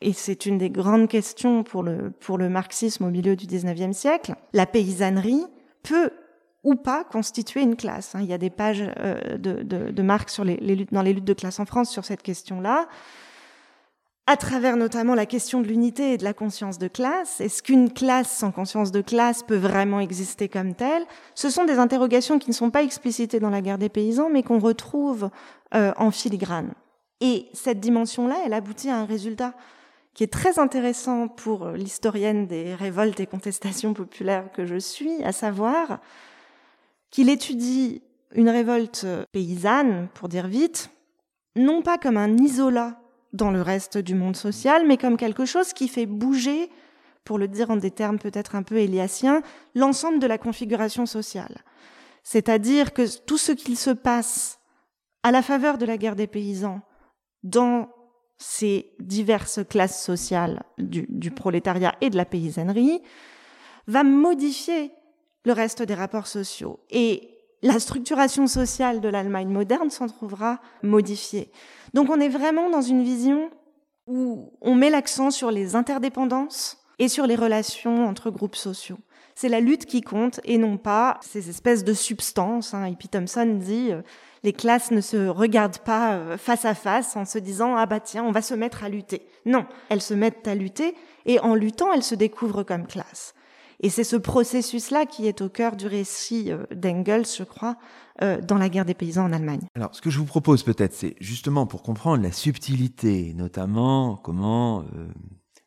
[0.01, 3.93] Et c'est une des grandes questions pour le, pour le marxisme au milieu du 19e
[3.93, 4.35] siècle.
[4.53, 5.45] La paysannerie
[5.83, 6.11] peut
[6.67, 8.17] ou pas constituer une classe.
[8.17, 8.19] Hein.
[8.23, 11.33] Il y a des pages euh, de, de, sur les, luttes, dans les luttes de
[11.33, 12.89] classe en France sur cette question-là,
[14.27, 17.41] à travers notamment la question de l'unité et de la conscience de classe.
[17.41, 21.05] Est-ce qu'une classe sans conscience de classe peut vraiment exister comme telle?
[21.37, 24.43] Ce sont des interrogations qui ne sont pas explicitées dans la guerre des paysans, mais
[24.43, 25.31] qu'on retrouve
[25.73, 26.73] euh, en filigrane.
[27.21, 29.55] Et cette dimension-là, elle aboutit à un résultat
[30.15, 35.31] qui est très intéressant pour l'historienne des révoltes et contestations populaires que je suis, à
[35.31, 36.01] savoir
[37.11, 38.03] qu'il étudie
[38.35, 40.91] une révolte paysanne, pour dire vite,
[41.55, 43.01] non pas comme un isolat
[43.33, 46.71] dans le reste du monde social, mais comme quelque chose qui fait bouger,
[47.25, 49.43] pour le dire en des termes peut-être un peu éliasiens,
[49.75, 51.63] l'ensemble de la configuration sociale.
[52.23, 54.61] C'est-à-dire que tout ce qu'il se passe
[55.23, 56.81] à la faveur de la guerre des paysans
[57.43, 57.89] dans
[58.39, 63.01] ces diverses classes sociales du, du prolétariat et de la paysannerie
[63.87, 64.93] va modifier
[65.47, 66.81] le reste des rapports sociaux.
[66.91, 67.31] Et
[67.63, 71.51] la structuration sociale de l'Allemagne moderne s'en trouvera modifiée.
[71.95, 73.51] Donc on est vraiment dans une vision
[74.09, 78.99] où on met l'accent sur les interdépendances et sur les relations entre groupes sociaux.
[79.37, 82.75] C'est la lutte qui compte et non pas ces espèces de substances.
[82.75, 82.89] Hein.
[82.89, 84.03] Hippie Thompson dit euh,
[84.43, 88.01] les classes ne se regardent pas euh, face à face en se disant ah bah
[88.01, 89.29] tiens on va se mettre à lutter.
[89.45, 93.35] Non, elles se mettent à lutter et en luttant elles se découvrent comme classe.
[93.81, 97.77] Et c'est ce processus-là qui est au cœur du récit euh, d'Engels, je crois,
[98.23, 99.67] euh, dans la guerre des paysans en Allemagne.
[99.75, 104.81] Alors, ce que je vous propose peut-être, c'est justement pour comprendre la subtilité, notamment comment
[104.81, 105.09] euh,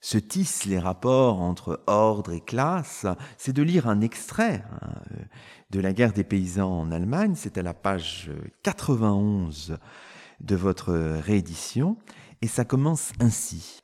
[0.01, 3.05] se tissent les rapports entre ordre et classe,
[3.37, 5.01] c'est de lire un extrait hein,
[5.69, 7.33] de la guerre des paysans en Allemagne.
[7.35, 8.31] C'est à la page
[8.63, 9.77] 91
[10.39, 11.97] de votre réédition.
[12.41, 13.81] Et ça commence ainsi.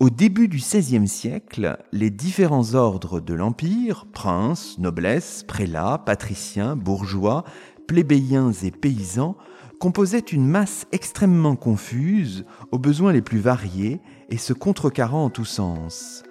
[0.00, 7.42] Au début du XVIe siècle, les différents ordres de l'Empire, princes, noblesse, prélats, patriciens, bourgeois,
[7.88, 9.36] plébéiens et paysans,
[9.80, 15.44] composaient une masse extrêmement confuse, aux besoins les plus variés et se contrecarrant en tous
[15.44, 16.22] sens.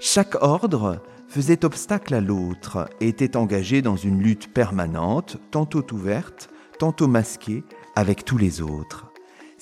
[0.00, 6.50] Chaque ordre faisait obstacle à l'autre et était engagé dans une lutte permanente, tantôt ouverte,
[6.80, 7.62] tantôt masquée,
[7.94, 9.11] avec tous les autres.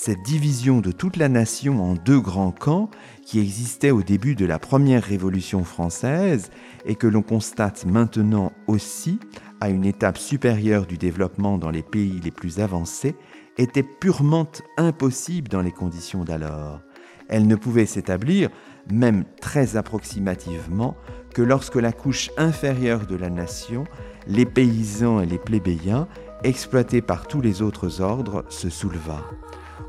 [0.02, 2.88] Cette division de toute la nation en deux grands camps,
[3.26, 6.50] qui existait au début de la première Révolution française
[6.86, 9.20] et que l'on constate maintenant aussi
[9.60, 13.14] à une étape supérieure du développement dans les pays les plus avancés,
[13.58, 16.80] était purement impossible dans les conditions d'alors.
[17.28, 18.48] Elle ne pouvait s'établir,
[18.90, 20.96] même très approximativement,
[21.34, 23.84] que lorsque la couche inférieure de la nation,
[24.26, 26.08] les paysans et les plébéiens,
[26.42, 29.22] exploités par tous les autres ordres, se souleva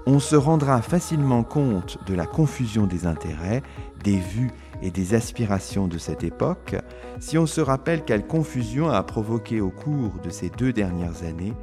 [0.05, 3.61] on se rendra facilement compte de la confusion des intérêts,
[4.03, 4.51] des vues
[4.81, 6.75] et des aspirations de cette époque
[7.19, 11.53] si on se rappelle quelle confusion a provoqué au cours de ces deux dernières années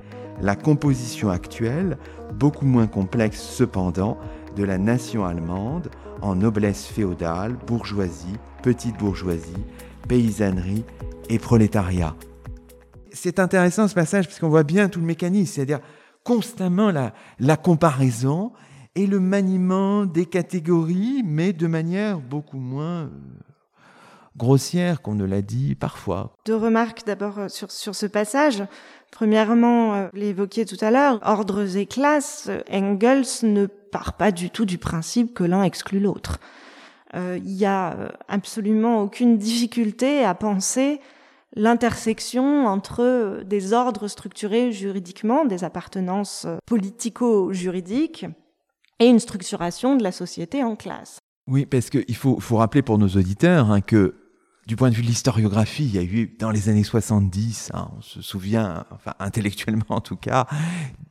[0.41, 1.99] la composition actuelle,
[2.35, 4.19] beaucoup moins complexe cependant,
[4.57, 5.91] de la nation allemande
[6.23, 9.65] en noblesse féodale, bourgeoisie, petite bourgeoisie,
[10.09, 10.85] paysannerie
[11.29, 12.15] et prolétariat.
[13.13, 15.81] C'est intéressant ce passage parce qu'on voit bien tout le mécanisme, c'est-à-dire
[16.29, 16.93] constamment
[17.39, 18.53] la, comparaison
[18.95, 23.09] et le maniement des catégories, mais de manière beaucoup moins euh,
[24.37, 26.35] grossière qu'on ne l'a dit parfois.
[26.45, 28.63] Deux remarques d'abord euh, sur, ce passage.
[29.11, 34.51] Premièrement, euh, vous l'évoquiez tout à l'heure, ordres et classes, Engels ne part pas du
[34.51, 36.41] tout du principe que l'un exclut l'autre.
[37.15, 41.01] Il n'y a absolument aucune difficulté à penser
[41.59, 48.27] l'intersection entre des ordres structurés juridiquement, des appartenances politico-juridiques,
[49.01, 51.19] et une structuration de la société en classe.
[51.47, 54.15] Oui, parce qu'il faut, faut rappeler pour nos auditeurs hein, que
[54.67, 57.91] du point de vue de l'historiographie, il y a eu dans les années 70, hein,
[57.97, 58.85] on se souvient,
[59.19, 60.47] intellectuellement en tout cas,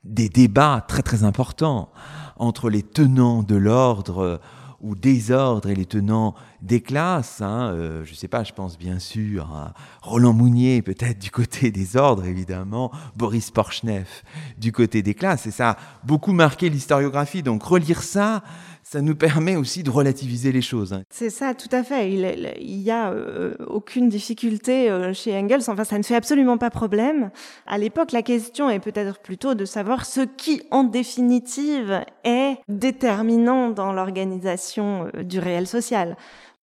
[0.04, 1.92] des débats très très importants
[2.38, 4.40] entre les tenants de l'ordre
[4.82, 7.42] ou désordre et les tenants des classes.
[7.42, 11.32] Hein, euh, je ne sais pas, je pense bien sûr à Roland Mounier, peut-être du
[11.32, 14.24] côté des ordres, évidemment, Boris Porchneff
[14.58, 15.48] du côté des classes.
[15.48, 17.44] Et ça a beaucoup marqué l'historiographie.
[17.44, 18.44] Donc relire ça,
[18.90, 20.94] ça nous permet aussi de relativiser les choses.
[20.94, 21.04] Hein.
[21.10, 22.10] C'est ça, tout à fait.
[22.10, 25.64] Il n'y a euh, aucune difficulté euh, chez Engels.
[25.68, 27.30] Enfin, ça ne fait absolument pas problème.
[27.66, 33.72] À l'époque, la question est peut-être plutôt de savoir ce qui, en définitive, est déterminant
[33.72, 36.16] dans l'organisation euh, du réel social.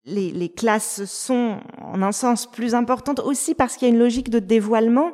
[0.07, 4.01] Les, les classes sont, en un sens, plus importantes aussi parce qu'il y a une
[4.01, 5.13] logique de dévoilement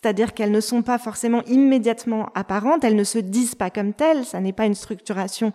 [0.00, 4.24] c'est-à-dire qu'elles ne sont pas forcément immédiatement apparentes, elles ne se disent pas comme telles,
[4.24, 5.52] ça n'est pas une structuration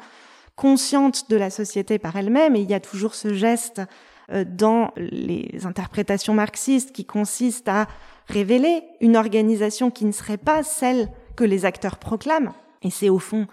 [0.56, 3.82] consciente de la société par elle-même, et il y a toujours ce geste
[4.32, 7.88] euh, dans les interprétations marxistes qui consiste à
[8.28, 12.54] révéler une organisation qui ne serait pas celle que les acteurs proclament.
[12.84, 13.48] Et c'est au fond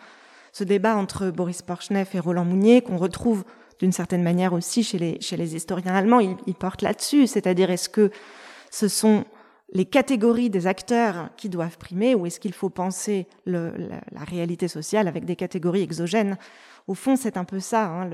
[0.52, 3.44] ce débat entre Boris Porchneff et Roland Mounier qu'on retrouve
[3.78, 6.20] d'une certaine manière aussi chez les, historiens allemands.
[6.20, 8.10] Ils portent là-dessus, c'est-à-dire est-ce que
[8.70, 9.24] ce sont
[9.72, 13.72] les catégories des acteurs qui doivent primer ou est-ce qu'il faut penser la,
[14.26, 16.38] réalité sociale avec des catégories exogènes?
[16.88, 17.86] Au fond, c'est un peu ça.
[17.86, 18.10] Hein,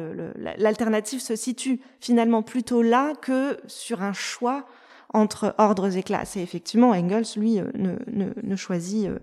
[0.59, 4.67] L'alternative se situe finalement plutôt là que sur un choix
[5.15, 6.37] entre ordres et classes.
[6.37, 7.65] Et effectivement, Engels, lui, euh,
[8.07, 9.19] ne, choisit, euh,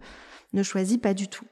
[0.53, 1.45] ne choisit pas du tout.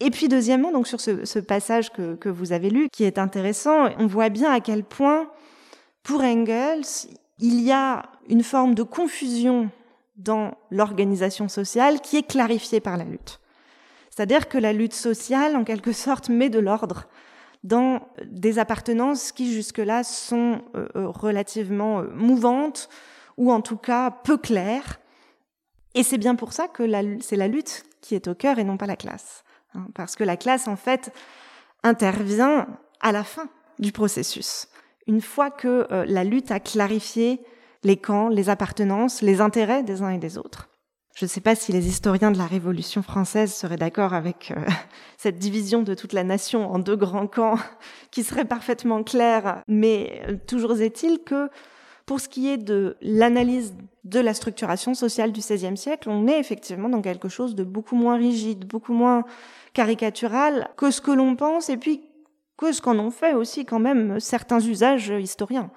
[0.00, 3.18] Et puis deuxièmement, donc sur ce, ce passage que, que, vous avez lu, qui est
[3.18, 5.28] intéressant, on voit bien à quel point,
[6.02, 7.08] pour Engels,
[7.38, 9.70] il y a une forme de confusion
[10.16, 13.40] dans l'organisation sociale qui est clarifiée par la lutte.
[14.10, 17.08] C'est-à-dire que la lutte sociale, en quelque sorte, met de l'ordre
[17.64, 22.88] dans des appartenances qui jusque-là sont euh, euh, relativement euh, mouvantes
[23.36, 25.00] ou en tout cas peu claires.
[25.94, 26.84] Et c'est bien pour ça que
[27.20, 29.44] c'est la lutte qui est au cœur et non pas la classe.
[29.74, 31.12] Hein, parce que la classe, en fait,
[31.82, 32.66] intervient
[33.00, 34.68] à la fin du processus.
[35.06, 37.40] Une fois que la lutte a clarifié
[37.84, 40.68] les camps, les appartenances, les intérêts des uns et des autres.
[41.14, 44.60] Je ne sais pas si les historiens de la Révolution française seraient d'accord avec euh,
[45.16, 47.58] cette division de toute la nation en deux grands camps
[48.10, 51.48] qui serait parfaitement claire, mais euh, toujours est-il que
[52.04, 56.38] pour ce qui est de l'analyse de la structuration sociale du XVIe siècle, on est
[56.38, 59.24] effectivement dans quelque chose de beaucoup moins rigide, beaucoup moins
[59.72, 62.02] caricatural que ce que l'on pense et puis
[62.56, 65.70] que ce qu'en ont fait aussi quand même certains usages historiens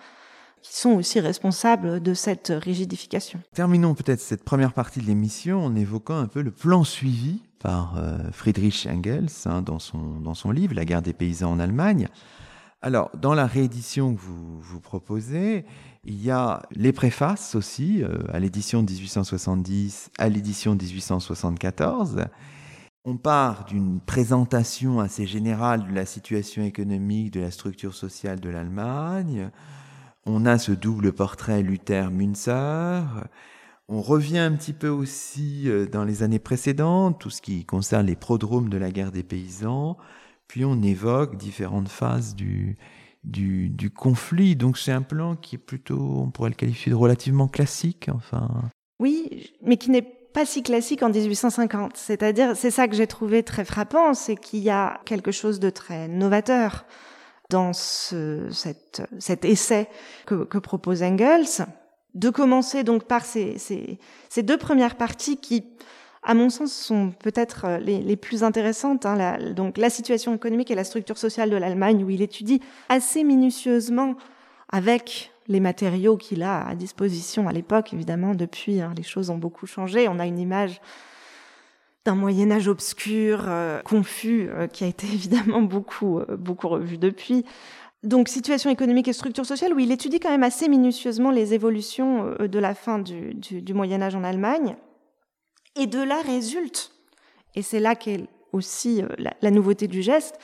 [0.62, 3.40] qui sont aussi responsables de cette rigidification.
[3.54, 7.96] Terminons peut-être cette première partie de l'émission en évoquant un peu le plan suivi par
[7.98, 12.08] euh, Friedrich Engels hein, dans, son, dans son livre La guerre des paysans en Allemagne.
[12.82, 15.66] Alors, dans la réédition que vous, vous proposez,
[16.04, 22.26] il y a les préfaces aussi, euh, à l'édition 1870, à l'édition 1874.
[23.10, 28.50] On part d'une présentation assez générale de la situation économique, de la structure sociale de
[28.50, 29.50] l'Allemagne.
[30.26, 33.06] On a ce double portrait Luther-Münzer.
[33.88, 38.08] On revient un petit peu aussi euh, dans les années précédentes, tout ce qui concerne
[38.08, 39.96] les prodromes de la guerre des paysans.
[40.50, 42.78] Puis on évoque différentes phases du,
[43.24, 44.58] du, du conflit.
[44.58, 48.10] Donc c'est un plan qui est plutôt, on pourrait le qualifier de relativement classique.
[48.14, 48.50] Enfin.
[49.00, 51.98] Oui, mais qui n'est pas si classique en 1850.
[51.98, 55.72] C'est-à-dire, c'est ça que j'ai trouvé très frappant, c'est qu'il y a quelque chose de
[55.72, 56.86] très novateur
[57.50, 59.90] dans ce, cet essai
[60.28, 61.66] que, propose Engels,
[62.14, 65.64] de commencer donc par ces, ces, deux premières parties qui
[66.22, 69.08] à mon sens, sont peut-être les, plus intéressantes.
[69.08, 73.24] Hein, donc la situation économique et la structure sociale de l'Allemagne, où il étudie assez
[73.24, 74.14] minutieusement
[74.70, 77.94] avec les matériaux qu'il a à disposition à l'époque.
[77.94, 80.08] Évidemment, depuis, hein, les choses ont beaucoup changé.
[80.08, 80.82] On a une image
[82.06, 87.46] d'un Moyen Âge obscur, euh, confus, euh, qui a été évidemment beaucoup, beaucoup revu depuis.
[88.04, 92.36] Donc, situation économique et structure sociale, où il étudie quand même assez minutieusement les évolutions
[92.40, 94.76] de la fin du, Moyen Âge en Allemagne.
[95.76, 96.92] Et de là résulte,
[97.56, 99.08] et c'est là qu'est aussi euh,
[99.42, 100.40] la, nouveauté du geste,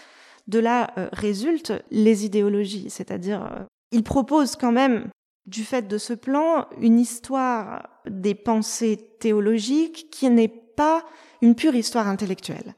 [0.47, 2.89] de là euh, résultent les idéologies.
[2.89, 3.63] C'est-à-dire, euh,
[3.93, 5.09] il propose quand même,
[5.45, 11.03] du fait de ce plan, une histoire des pensées théologiques qui n'est pas
[11.41, 12.75] une pure histoire intellectuelle.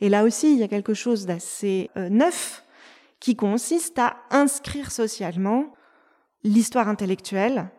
[0.00, 2.64] Et là aussi, il y a quelque chose d'assez neuf
[3.20, 5.72] qui consiste à inscrire socialement
[6.44, 7.70] l'histoire intellectuelle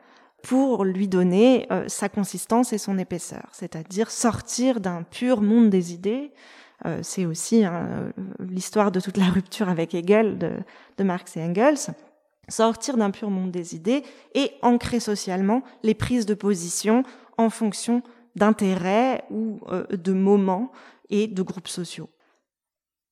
[0.41, 5.93] pour lui donner euh, sa consistance et son épaisseur, c'est-à-dire sortir d'un pur monde des
[5.93, 6.31] idées.
[6.85, 10.51] Euh, c'est aussi hein, euh, l'histoire de toute la rupture avec Hegel de,
[10.97, 11.93] de Marx et Engels
[12.47, 14.03] sortir d'un pur monde des idées
[14.33, 17.03] et ancrer socialement les prises de position
[17.37, 18.01] en fonction
[18.35, 19.59] d'intérêts ou
[19.91, 20.71] de moments
[21.09, 22.09] et de groupes sociaux.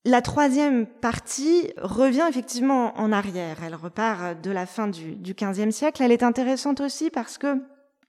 [0.06, 3.64] La troisième partie revient effectivement en arrière.
[3.64, 6.02] Elle repart de la fin du, XVe siècle.
[6.02, 7.62] Elle est intéressante aussi parce que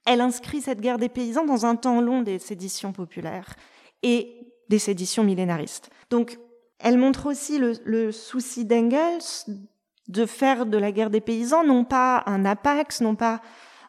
[0.04, 3.56] elle inscrit cette guerre des paysans dans un temps long des séditions populaires
[4.02, 5.90] et des séditions millénaristes.
[6.10, 6.38] Donc,
[6.78, 9.56] elle montre aussi le, souci d'Engels
[10.08, 13.40] de faire de la guerre des paysans non pas un apax, non pas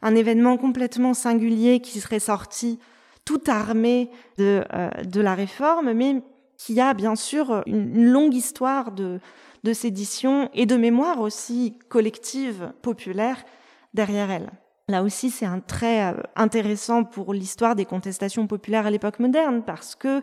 [0.02, 2.80] un événement complètement singulier qui serait sorti
[3.26, 6.22] tout armé de, euh, la réforme, mais
[6.58, 9.20] qui a bien sûr une, longue histoire de,
[9.64, 13.44] de sédition et de mémoire aussi collective, populaire,
[13.94, 14.50] derrière elle.
[14.88, 19.62] Là aussi, c'est un trait euh, intéressant pour l'histoire des contestations populaires à l'époque moderne,
[19.66, 20.22] parce que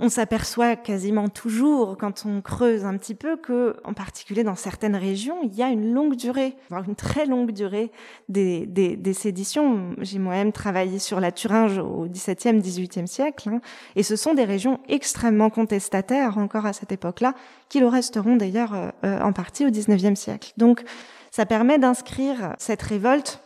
[0.00, 4.96] on s'aperçoit quasiment toujours, quand on creuse un petit peu, que, en particulier dans certaines
[4.96, 7.92] régions, il y a une longue durée, voire une très longue durée
[8.28, 9.94] des, des, des séditions.
[9.98, 13.60] J'ai moi-même travaillé sur la Thuringe au XVIIe, XVIIIe siècle, hein,
[13.94, 17.34] et ce sont des régions extrêmement contestataires encore à cette époque-là,
[17.68, 20.52] qui le resteront d'ailleurs euh, euh, en partie au XIXe siècle.
[20.56, 20.82] Donc,
[21.30, 23.40] ça permet d'inscrire cette révolte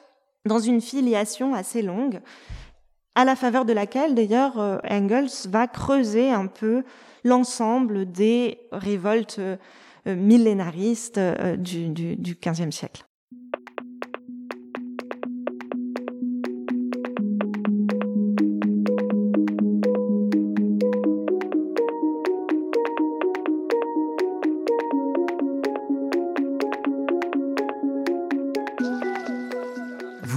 [0.47, 2.21] dans une filiation assez longue
[3.19, 6.85] à la faveur de laquelle d'ailleurs euh, Engels va creuser un peu
[7.25, 9.57] l'ensemble des révoltes euh,
[10.07, 13.08] millénaristes euh, du, XVe siècle.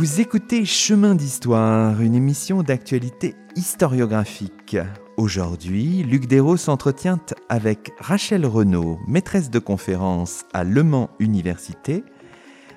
[0.02, 4.76] Vous écoutez Chemin d'Histoire, une émission d'actualité historiographique.
[5.16, 12.04] Aujourd'hui, Luc Dérault s'entretient avec Rachel Renaud, maîtresse de conférence à Le Mans Université.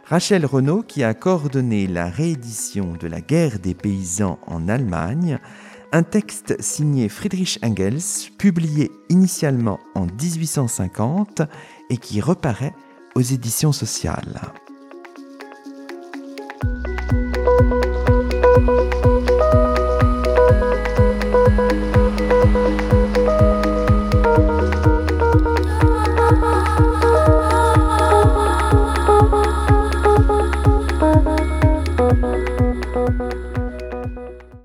[0.05, 5.39] Rachel Renaud qui a coordonné la réédition de La guerre des paysans en Allemagne,
[5.93, 11.41] un texte signé Friedrich Engels, publié initialement en 1850
[11.89, 12.75] et qui reparaît
[13.15, 14.43] aux éditions sociales.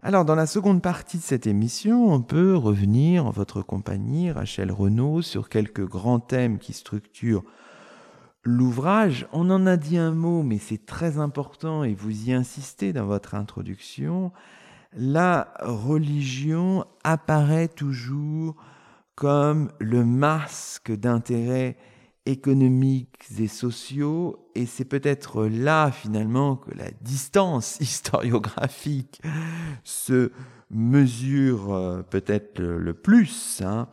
[0.10, 4.72] Alors, dans la seconde partie de cette émission, on peut revenir en votre compagnie, Rachel
[4.72, 7.44] Renaud, sur quelques grands thèmes qui structurent
[8.50, 9.28] l'ouvrage.
[9.32, 13.06] On en a dit un mot, mais c'est très important et vous y insistez dans
[13.06, 14.32] votre introduction.
[14.94, 18.56] La religion apparaît toujours
[19.14, 21.78] comme le masque d'intérêts
[22.26, 29.22] économiques et sociaux, et c'est peut-être là finalement que la distance historiographique
[29.84, 30.32] se
[30.72, 33.62] mesure euh, peut-être le plus.
[33.64, 33.88] Hein.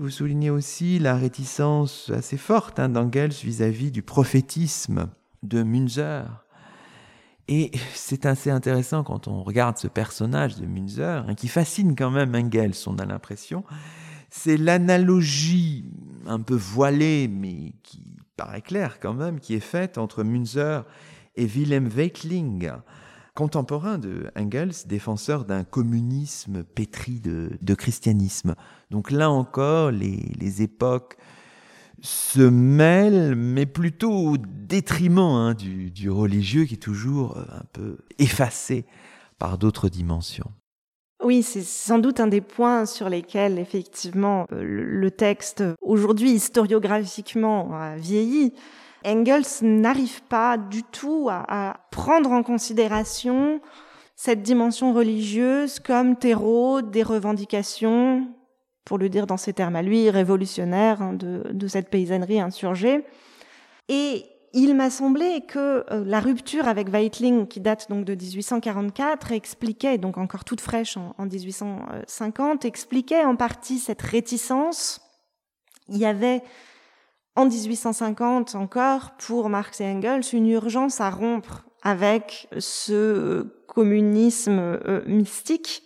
[0.00, 5.08] Vous soulignez aussi la réticence assez forte hein, d'Engels vis-à-vis du prophétisme
[5.42, 6.44] de Münzer.
[7.48, 12.12] Et c'est assez intéressant quand on regarde ce personnage de Münzer, hein, qui fascine quand
[12.12, 13.64] même Engels, on a l'impression.
[14.30, 15.90] C'est l'analogie
[16.28, 20.84] un peu voilée, mais qui paraît claire quand même, qui est faite entre Münzer
[21.34, 22.70] et Wilhelm Weitling,
[23.38, 28.56] contemporain de Engels, défenseur d'un communisme pétri de, christianisme.
[28.90, 31.16] Donc là encore, les, époques
[32.00, 37.64] se mêlent, mais plutôt au détriment hein, du, du, religieux qui est toujours euh, un
[37.72, 38.86] peu effacé
[39.38, 40.50] par d'autres dimensions.
[41.22, 47.72] Oui, c'est sans doute un des points sur lesquels effectivement euh, le texte aujourd'hui historiographiquement
[47.72, 48.52] a vieilli.
[49.04, 53.60] Engels n'arrive pas du tout à, prendre en considération
[54.16, 58.28] cette dimension religieuse comme terreau des revendications,
[58.84, 63.04] pour le dire dans ses termes à lui, révolutionnaires hein, de, cette paysannerie insurgée.
[63.88, 64.24] Et
[64.54, 69.98] il m'a semblé que euh, la rupture avec Weitling, qui date donc de 1844, expliquait,
[69.98, 75.00] donc encore toute fraîche en, en 1850, expliquait en partie cette réticence.
[75.88, 76.42] Il y avait
[77.38, 84.58] en 1850 encore, pour Marx et Engels, une urgence à rompre avec ce euh, communisme
[84.58, 85.84] euh, mystique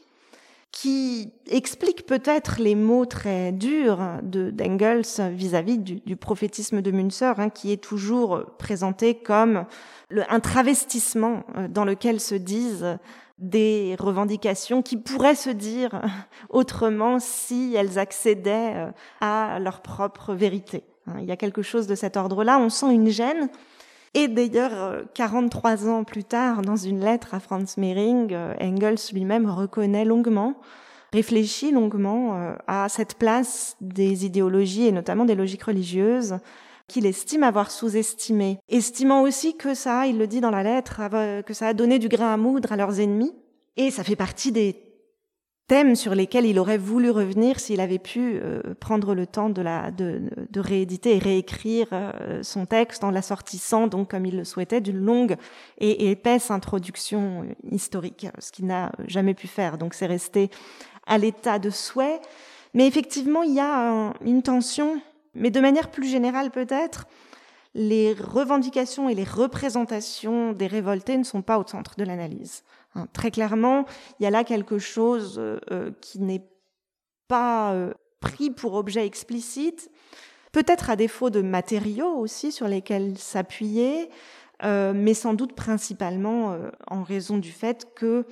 [0.71, 7.51] qui explique peut-être les mots très durs de d'Engels vis-à-vis du, prophétisme de Münzer, hein,
[7.51, 9.67] qui est toujours présenté comme
[10.11, 12.97] un travestissement euh, dans lequel se disent
[13.37, 16.01] des revendications qui pourraient se dire
[16.49, 18.87] autrement si elles accédaient
[19.21, 20.85] à leur propre vérité.
[21.07, 22.59] Hein, il y a quelque chose de cet ordre-là.
[22.59, 23.49] On sent une gêne.
[24.15, 28.99] Et d'ailleurs, 43 euh, ans plus tard, dans une lettre à Franz Mehring, euh, Engels
[29.13, 30.55] lui-même reconnaît longuement,
[31.13, 36.37] réfléchit longuement euh, à cette place des idéologies et notamment des logiques religieuses
[36.89, 41.01] qu'il estime avoir sous-estimées, estimant aussi que ça, il le dit dans la lettre,
[41.43, 43.33] que ça a donné du grain à moudre à leurs ennemis.
[43.79, 44.92] Et ça fait partie des
[45.73, 50.21] thèmes sur lesquels il aurait voulu revenir s'il avait pu euh, prendre le temps de,
[50.55, 55.35] rééditer et réécrire euh, son texte en l'assortissant, donc comme il le souhaitait, d'une longue
[55.79, 59.79] et, épaisse introduction historique, ce qu'il n'a jamais pu faire.
[59.79, 60.51] Donc c'est resté
[61.07, 62.21] à l'état de souhait.
[62.75, 65.01] Mais effectivement, il y a une tension,
[65.35, 67.07] mais de manière plus générale peut-être,
[67.75, 72.63] les revendications et les représentations des révoltés ne sont pas au centre de l'analyse.
[72.95, 73.87] Hein, très clairement,
[74.19, 76.45] il y a là quelque chose euh, euh, qui n'est
[77.27, 79.91] pas euh, pris pour objet explicite,
[80.53, 84.11] peut-être à défaut de matériaux aussi sur lesquels s'appuyer,
[84.65, 88.27] mais sans doute principalement en raison du fait que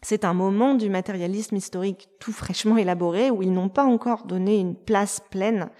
[0.00, 4.60] c'est un moment du matérialisme historique tout fraîchement élaboré où ils n'ont pas encore donné
[4.60, 5.70] une place pleine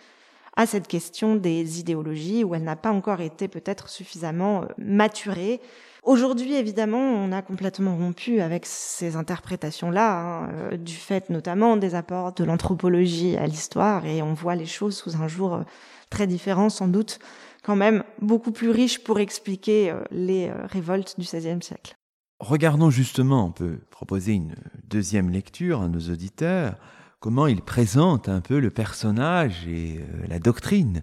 [0.57, 5.61] à cette question des idéologies, où elle n'a pas encore été peut-être suffisamment maturée
[6.03, 11.95] Aujourd'hui, évidemment, on a complètement rompu avec ces interprétations-là, hein, euh, du fait notamment des
[11.95, 15.63] apports de l'anthropologie à l'histoire, et on voit les choses sous un jour euh,
[16.11, 17.21] très différent, sans doute
[17.63, 21.95] quand même beaucoup plus riche pour expliquer euh, les révoltes du XVIe siècle.
[22.41, 26.75] Regardons justement, on peut proposer une deuxième lecture à nos auditeurs,
[27.21, 31.03] comment il présente un peu le personnage et la doctrine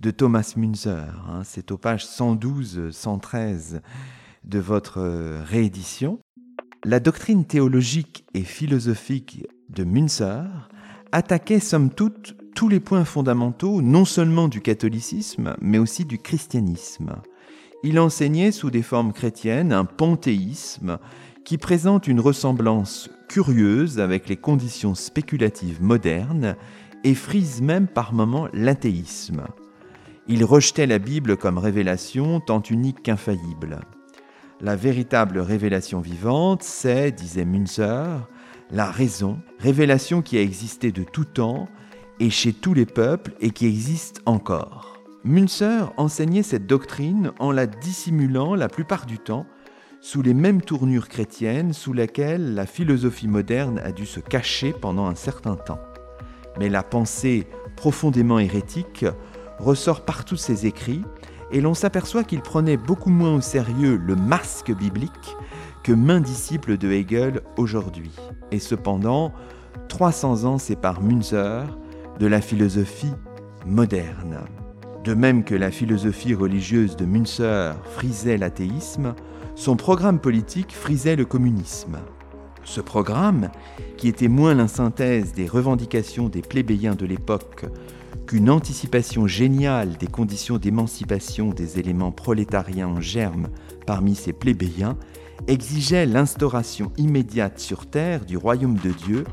[0.00, 1.24] de Thomas Münzer.
[1.30, 1.40] Hein.
[1.44, 3.80] C'est aux pages 112-113
[4.44, 6.20] de votre euh, réédition,
[6.84, 10.68] la doctrine théologique et philosophique de Münzer
[11.12, 17.16] attaquait somme toute tous les points fondamentaux non seulement du catholicisme, mais aussi du christianisme.
[17.82, 20.98] Il enseignait sous des formes chrétiennes un panthéisme
[21.44, 26.56] qui présente une ressemblance curieuse avec les conditions spéculatives modernes
[27.02, 29.44] et frise même par moments l'athéisme.
[30.26, 33.80] Il rejetait la Bible comme révélation tant unique qu'infaillible.
[34.60, 38.28] La véritable révélation vivante, c'est, disait Münzer,
[38.70, 41.68] la raison, révélation qui a existé de tout temps
[42.20, 45.02] et chez tous les peuples et qui existe encore.
[45.24, 49.46] Münzer enseignait cette doctrine en la dissimulant la plupart du temps
[50.00, 55.06] sous les mêmes tournures chrétiennes sous lesquelles la philosophie moderne a dû se cacher pendant
[55.06, 55.80] un certain temps.
[56.58, 59.04] Mais la pensée profondément hérétique
[59.58, 61.02] ressort par tous ses écrits
[61.52, 65.36] et l'on s'aperçoit qu'il prenait beaucoup moins au sérieux le masque biblique
[65.82, 68.12] que main disciple de Hegel aujourd'hui.
[68.50, 69.32] Et cependant,
[69.88, 71.66] 300 ans séparent Münzer
[72.18, 73.12] de la philosophie
[73.66, 74.40] moderne.
[75.04, 79.14] De même que la philosophie religieuse de Münzer frisait l'athéisme,
[79.54, 81.98] son programme politique frisait le communisme.
[82.64, 83.50] Ce programme,
[83.98, 87.66] qui était moins la synthèse des revendications des plébéiens de l'époque
[88.26, 93.48] qu'une anticipation géniale des conditions d'émancipation des éléments prolétariens en germe
[93.86, 94.96] parmi ces plébéiens,
[95.46, 99.24] exigeait l'instauration immédiate sur terre du royaume de Dieu,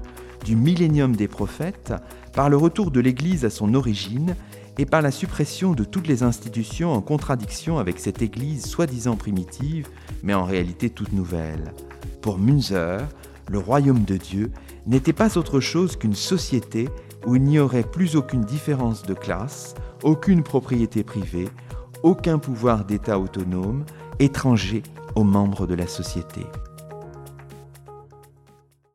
[0.46, 1.94] du millénium des prophètes,
[2.34, 4.36] par le retour de l'Église à son origine
[4.78, 9.88] et par la suppression de toutes les institutions en contradiction avec cette Église soi-disant primitive,
[10.24, 11.74] mais en réalité toute nouvelle.
[12.22, 13.08] Pour Münzer,
[13.50, 14.52] le royaume de Dieu
[14.88, 16.90] n'était pas autre chose qu'une société
[17.26, 21.50] où il n'y aurait plus aucune différence de classe, aucune propriété privée,
[22.04, 23.86] aucun pouvoir d'État autonome,
[24.20, 24.84] étranger
[25.16, 26.46] aux membres de la société.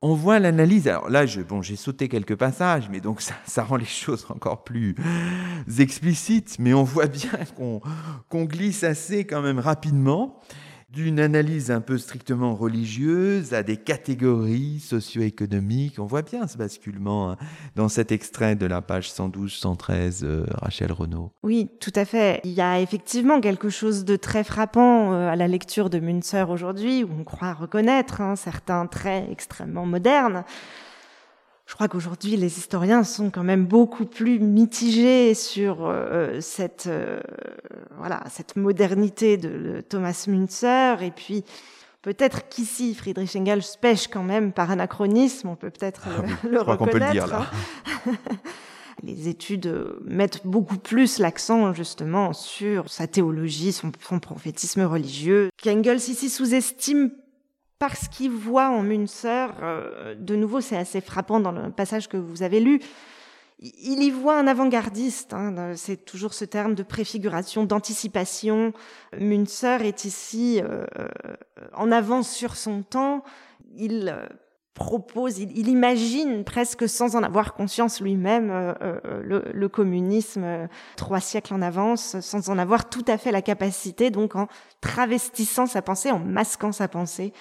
[0.02, 3.76] On voit l'analyse, alors là, bon, j'ai sauté quelques passages, mais donc ça, ça, rend
[3.76, 4.94] les choses encore plus
[5.78, 7.30] explicites, mais on voit bien
[8.28, 10.40] qu'on glisse assez quand même rapidement
[10.97, 15.99] d'une analyse un peu strictement religieuse à des catégories socio-économiques.
[15.99, 17.36] On voit bien ce basculement hein,
[17.74, 21.32] dans cet extrait de la page 112-113, euh, Rachel Renaud.
[21.42, 22.40] Oui, tout à fait.
[22.44, 26.49] Il y a effectivement quelque chose de très frappant euh, à la lecture de Münzer
[26.49, 30.44] aujourd'hui, où on croit reconnaître hein, certains traits extrêmement modernes.
[31.66, 37.20] Je crois qu'aujourd'hui, les historiens sont quand même beaucoup plus mitigés sur euh, cette euh,
[37.98, 41.44] voilà cette modernité de, Thomas Münzer et puis
[42.02, 46.98] peut-être qu'ici Friedrich Engels pêche quand même par anachronisme, on peut peut-être ah le, reconnaître.
[46.98, 47.46] Peut le dire, là.
[49.02, 55.96] les études mettent beaucoup plus l'accent justement sur sa théologie, son, son prophétisme religieux, qu'Engels
[55.96, 57.10] ici sous-estime
[57.78, 62.16] parce qu'il voit en Münzer, euh, de nouveau c'est assez frappant dans le passage que
[62.16, 62.80] vous avez lu,
[63.58, 68.74] il y voit un avant-gardiste, hein, c'est toujours ce terme de préfiguration, d'anticipation.
[69.18, 71.08] Münzer est ici euh, euh,
[71.72, 73.24] en avance sur son temps,
[73.74, 74.14] il
[74.74, 78.74] propose, il, imagine presque sans en avoir conscience lui-même
[79.22, 80.68] le, le, communisme
[80.98, 84.48] trois siècles en avance, sans en avoir tout à fait la capacité, donc en
[84.82, 87.32] travestissant sa pensée, en masquant sa pensée,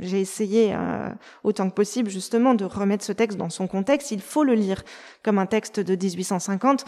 [0.00, 1.08] j'ai essayé euh,
[1.44, 4.10] autant que possible justement de remettre ce texte dans son contexte.
[4.10, 4.82] Il faut le lire
[5.22, 6.84] comme un texte de 1850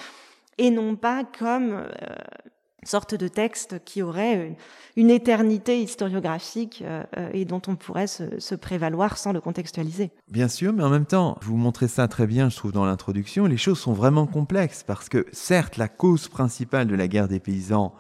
[0.59, 1.87] et non pas comme euh,
[2.85, 4.57] sorte de texte qui aurait
[4.97, 10.11] une, éternité historiographique euh, et dont on pourrait se, se, prévaloir sans le contextualiser.
[10.29, 13.47] Bien sûr, mais en même temps, vous montrez ça très bien, je trouve, dans l'introduction.
[13.47, 17.41] Les choses sont vraiment complexes parce que certes, la cause principale de la guerre des
[17.41, 17.95] paysans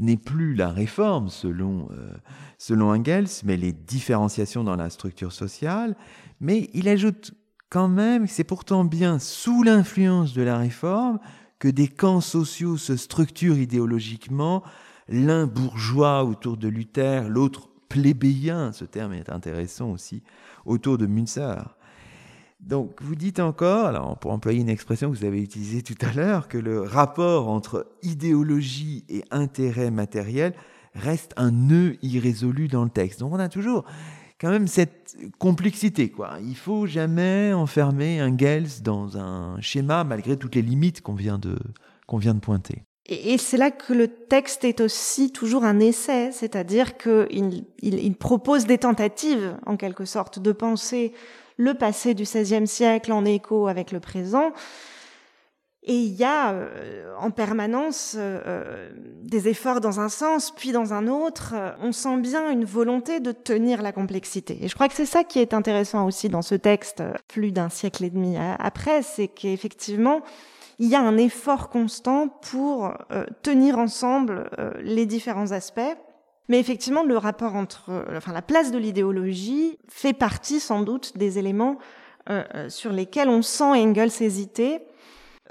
[0.00, 2.12] n'est plus la réforme selon, euh,
[2.58, 5.96] selon Engels, mais les différenciations dans la structure sociale.
[6.40, 7.32] Mais il ajoute
[7.68, 11.20] quand même que c'est pourtant bien sous l'influence de la réforme
[11.60, 14.64] que des camps sociaux se structurent idéologiquement,
[15.08, 20.22] l'un bourgeois autour de Luther, l'autre plébéien, ce terme est intéressant aussi,
[20.64, 21.76] autour de Münzer.
[22.60, 26.12] Donc vous dites encore, alors pour employer une expression que vous avez utilisée tout à
[26.12, 30.54] l'heure, que le rapport entre idéologie et intérêt matériel
[30.94, 33.20] reste un nœud irrésolu dans le texte.
[33.20, 33.84] Donc on a toujours
[34.40, 36.10] quand même cette complexité.
[36.10, 36.38] Quoi.
[36.42, 41.38] Il faut jamais enfermer un Gels dans un schéma malgré toutes les limites qu'on vient
[41.38, 41.56] de,
[42.06, 42.82] qu'on vient de pointer.
[43.06, 48.66] Et c'est là que le texte est aussi toujours un essai, c'est-à-dire qu'il il, propose
[48.66, 51.12] des tentatives, en quelque sorte, de penser
[51.60, 54.52] le passé du XVIe siècle en écho avec le présent.
[55.82, 58.90] Et il y a euh, en permanence euh, euh,
[59.22, 61.54] des efforts dans un sens, puis dans un autre.
[61.80, 64.58] On sent bien une volonté de tenir la complexité.
[64.62, 67.68] Et je crois que c'est ça qui est intéressant aussi dans ce texte, plus d'un
[67.68, 70.22] siècle et demi après, c'est qu'effectivement,
[70.78, 72.92] il y a un effort constant pour
[73.42, 74.50] tenir ensemble
[74.82, 75.80] les différents aspects
[76.50, 81.16] mais effectivement, le rapport entre, euh, enfin, la place de l'idéologie fait partie sans doute
[81.16, 81.78] des éléments
[82.28, 84.80] euh, euh, sur lesquels on sent Engels hésiter.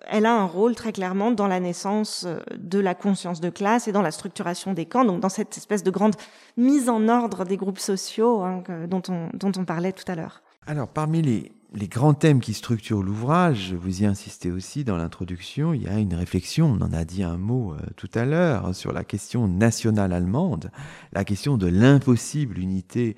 [0.10, 3.94] Elle a un rôle très clairement dans la naissance de la conscience de classe et
[3.94, 6.16] dans la structuration des camps, donc dans cette espèce de grande
[6.58, 10.42] mise en ordre des groupes sociaux hein, dont, on, dont on parlait tout à l'heure.
[10.68, 15.74] Alors, parmi les, les grands thèmes qui structurent l'ouvrage, vous y insistez aussi dans l'introduction,
[15.74, 18.74] il y a une réflexion, on en a dit un mot euh, tout à l'heure,
[18.74, 20.72] sur la question nationale allemande,
[21.14, 23.16] la question de l'impossible unité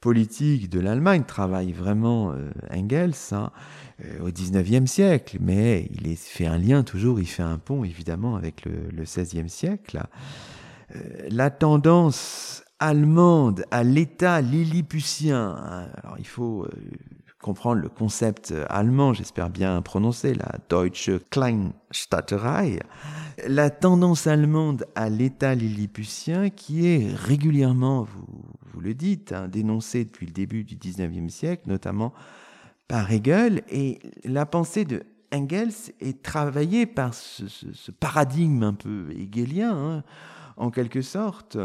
[0.00, 2.34] politique de l'Allemagne travaille vraiment
[2.70, 3.50] Engels hein,
[4.22, 8.64] au XIXe siècle, mais il fait un lien toujours, il fait un pont évidemment avec
[8.64, 10.02] le, le XVIe siècle.
[11.28, 16.66] la tendance allemande à l'État lilliputien, hein, alors il faut
[17.40, 22.80] comprendre le concept allemand, j'espère bien prononcer, la Deutsche Kleinstaaterei,
[23.46, 28.26] la tendance allemande à l'État lilliputien qui est régulièrement, vous,
[28.72, 32.12] vous le dites, hein, dénoncée depuis le début du 19e siècle, notamment
[32.88, 37.44] par Hegel, et la pensée de Engels est travaillée par ce,
[37.92, 40.04] paradigme un peu hegelien, hein,
[40.56, 41.56] en quelque sorte,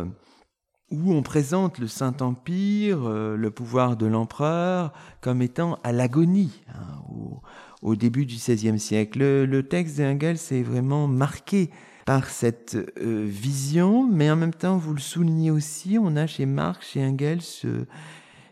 [1.04, 7.42] où on présente le Saint-Empire, euh, le pouvoir de l'empereur, comme étant à l'agonie hein,
[7.82, 9.20] au, début du XVIe siècle.
[9.20, 11.70] Le, texte d'Engels est vraiment marqué
[12.06, 16.46] par cette euh, vision, mais en même temps, vous le soulignez aussi, on a chez
[16.46, 17.86] Marx, chez Engels, euh,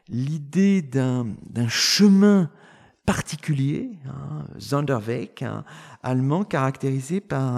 [0.09, 1.25] l'idée d'un
[1.67, 2.49] chemin
[3.05, 5.45] particulier, hein, Sonderweg,
[6.03, 7.57] allemand, caractérisé par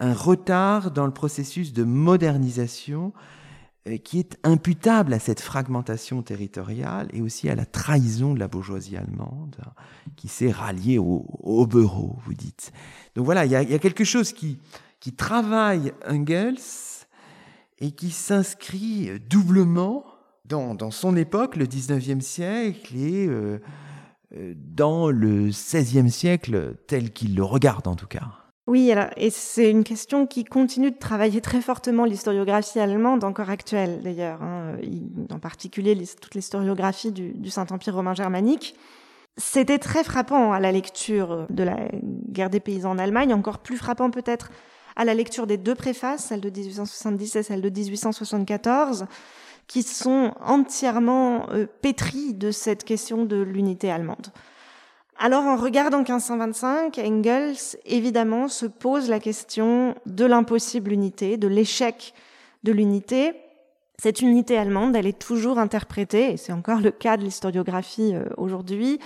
[0.00, 3.12] un retard dans le processus de modernisation
[3.96, 8.96] qui est imputable à cette fragmentation territoriale et aussi à la trahison de la bourgeoisie
[8.96, 9.56] allemande
[10.16, 12.72] qui s'est ralliée au, au, bureau, vous dites.
[13.14, 14.58] Donc voilà, il y a, quelque chose qui,
[15.00, 16.56] qui travaille Engels
[17.78, 20.04] et qui s'inscrit doublement
[20.44, 23.60] dans, dans, son époque, le 19e siècle, et euh,
[24.36, 28.37] euh, dans le 16e siècle tel qu'il le regarde en tout cas.
[28.68, 34.02] Oui, et c'est une question qui continue de travailler très fortement l'historiographie allemande, encore actuelle
[34.02, 34.76] d'ailleurs, hein,
[35.32, 38.76] en particulier toute l'historiographie du, Saint-Empire romain germanique.
[39.38, 41.78] C'était très frappant à la lecture de la
[42.28, 44.50] guerre des paysans en Allemagne, encore plus frappant peut-être
[44.96, 49.06] à la lecture des deux préfaces, celle de 1870 et celle de 1874,
[49.66, 54.26] qui sont entièrement euh, pétries de cette question de l'unité allemande.
[55.20, 62.14] Alors en regardant 1525, Engels évidemment se pose la question de l'impossible unité, de l'échec
[62.62, 63.32] de l'unité.
[64.00, 68.26] Cette unité allemande, elle est toujours interprétée, et c'est encore le cas de l'historiographie euh,
[68.36, 69.00] aujourd'hui,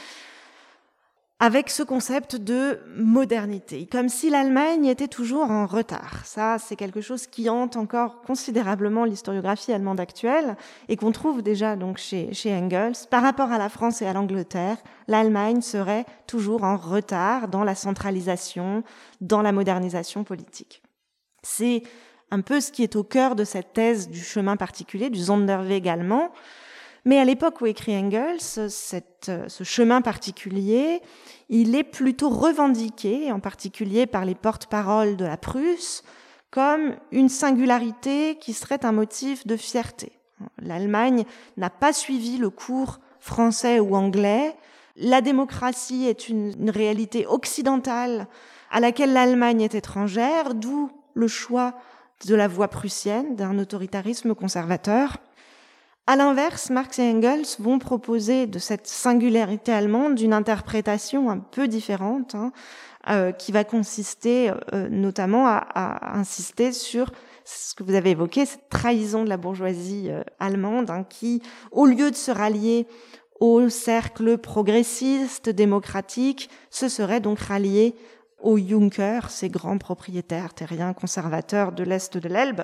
[1.43, 6.25] avec ce concept de modernité, comme si l'Allemagne était toujours en retard.
[6.25, 10.57] Ça, c'est quelque chose qui hante encore considérablement l'historiographie allemande actuelle
[10.89, 12.93] et qu'on trouve déjà donc chez, Engels.
[13.11, 14.77] Par rapport à la France et à l'Angleterre,
[15.09, 18.85] l'Allemagne serait toujours en retard dans la centralisation,
[19.21, 20.81] dans la modernisation politique.
[21.43, 21.83] C'est
[22.31, 25.89] un peu ce qui est au cœur de cette thèse du chemin particulier, du Sonderweg
[25.89, 26.31] allemand,
[27.05, 31.03] mais à l'époque où écrit Engels, ce chemin particulier,
[31.49, 36.03] il est plutôt revendiqué, en particulier par les porte-paroles de la Prusse,
[36.51, 40.13] comme une singularité qui serait un motif de fierté.
[40.61, 41.25] L'Allemagne
[41.57, 44.55] n'a pas suivi le cours français ou anglais.
[44.97, 48.27] La démocratie est une, une réalité occidentale
[48.71, 51.75] à laquelle l'Allemagne est étrangère, d'où le choix
[52.27, 55.19] de la voie prussienne, d'un autoritarisme conservateur.
[56.09, 61.69] À l'inverse, Marx et Engels vont proposer de cette singularité allemande une interprétation un peu
[61.69, 62.51] différente, hein,
[63.09, 67.13] euh, qui va consister euh, notamment à, à, insister sur
[67.45, 71.41] ce que vous avez évoqué, cette trahison de la bourgeoisie euh, allemande, hein, qui,
[71.71, 72.89] au lieu de se rallier
[73.39, 77.95] au cercle progressiste, démocratique, se serait donc rallié
[78.41, 82.63] aux Junkers, ces grands propriétaires terriens conservateurs de l'Est de l'Elbe,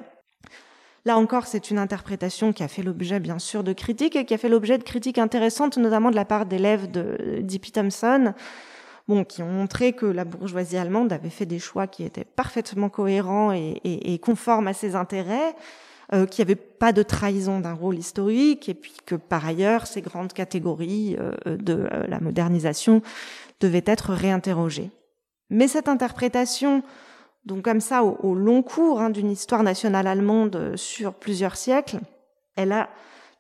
[1.05, 4.34] Là encore, c'est une interprétation qui a fait l'objet, bien sûr, de critiques et qui
[4.34, 7.70] a fait l'objet de critiques intéressantes, notamment de la part d'élèves de D.P.
[7.70, 8.34] Thompson,
[9.07, 12.88] bon, qui ont montré que la bourgeoisie allemande avait fait des choix qui étaient parfaitement
[12.88, 15.55] cohérents et, conformes à ses intérêts,
[16.12, 19.86] euh, qu'il n'y avait pas de trahison d'un rôle historique, et puis que par ailleurs,
[19.86, 23.03] ces grandes catégories euh, de euh, la modernisation
[23.61, 24.90] devaient être réinterrogées.
[25.51, 26.82] Mais cette interprétation
[27.49, 31.99] donc comme ça, au, long cours hein, d'une histoire nationale allemande euh, sur plusieurs siècles,
[32.57, 32.90] elle a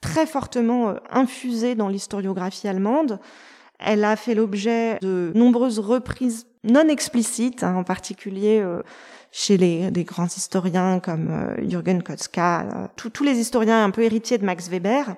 [0.00, 3.20] très fortement euh, infusé dans l'historiographie allemande.
[3.78, 8.82] Elle a fait l'objet de nombreuses reprises non explicites, hein, en particulier euh,
[9.30, 14.70] chez les, grands historiens comme Jürgen Kotzka, tous les historiens un peu héritiers de Max
[14.70, 15.16] Weber,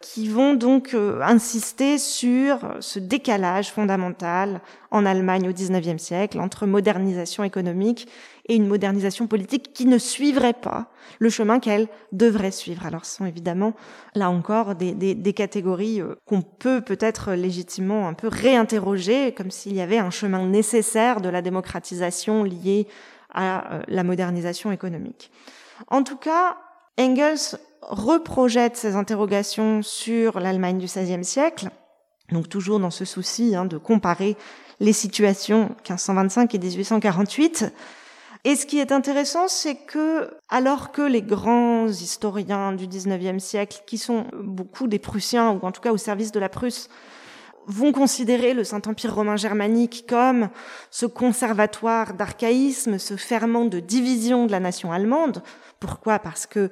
[0.00, 6.66] qui vont donc euh, insister sur ce décalage fondamental en Allemagne au XIXe siècle entre
[6.66, 8.08] modernisation économique
[8.46, 12.86] et une modernisation politique qui ne suivrait pas le chemin qu'elle devrait suivre.
[12.86, 13.74] Alors ce sont évidemment,
[14.14, 19.50] là encore, des, des, des catégories euh, qu'on peut peut-être légitimement un peu réinterroger, comme
[19.50, 22.88] s'il y avait un chemin nécessaire de la démocratisation lié
[23.34, 25.30] à euh, la modernisation économique.
[25.88, 26.56] En tout cas,
[26.98, 31.70] Engels reprojette ses interrogations sur l'Allemagne du XVIe siècle,
[32.30, 34.36] donc toujours dans ce souci hein, de comparer
[34.80, 37.72] les situations 1525 et 1848.
[38.44, 43.82] Et ce qui est intéressant, c'est que, alors que les grands historiens du XIXe siècle,
[43.86, 46.88] qui sont beaucoup des Prussiens, ou en tout cas au service de la Prusse,
[47.66, 50.48] vont considérer le Saint-Empire romain germanique comme
[50.90, 55.42] ce conservatoire d'archaïsme, ce ferment de division de la nation allemande.
[55.78, 56.18] Pourquoi?
[56.18, 56.70] Parce que,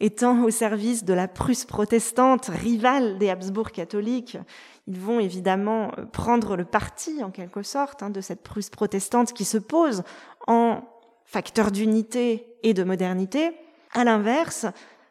[0.00, 4.38] étant au service de la Prusse protestante, rivale des Habsbourg catholiques,
[4.86, 9.44] ils vont évidemment prendre le parti, en quelque sorte, hein, de cette Prusse protestante qui
[9.44, 10.02] se pose
[10.46, 10.82] en
[11.24, 13.50] facteur d'unité et de modernité.
[13.92, 14.66] À l'inverse,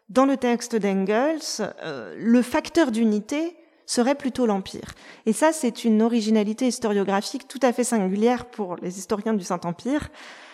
[0.10, 1.42] dans le texte d'Engels,
[1.84, 4.94] euh, le facteur d'unité serait plutôt l'Empire.
[5.26, 10.10] Et ça, c'est une originalité historiographique tout à fait singulière pour les historiens du Saint-Empire,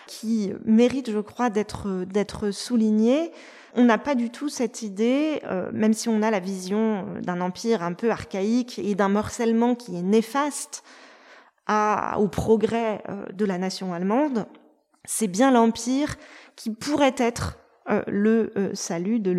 [0.06, 3.32] qui mérite, je crois, d'être d'être soulignée.
[3.74, 7.40] On n'a pas du tout cette idée, euh, même si on a la vision d'un
[7.40, 10.84] empire un peu archaïque et d'un morcellement qui est néfaste
[12.16, 14.46] au progrès euh, de la nation allemande,
[15.04, 16.16] c'est bien l'empire
[16.56, 17.58] qui pourrait être
[17.90, 19.32] euh, le salut de,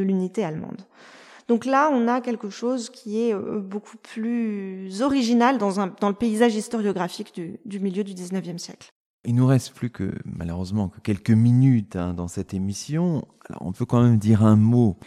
[0.00, 0.82] l'unité allemande.
[1.48, 6.54] Donc là, on a quelque chose qui est euh, beaucoup plus original dans, le paysage
[6.54, 8.93] historiographique du, du, milieu du 19e siècle.
[9.26, 13.26] Il nous reste plus que, malheureusement, que quelques minutes hein, dans cette émission.
[13.48, 14.98] Alors, on peut quand même dire un mot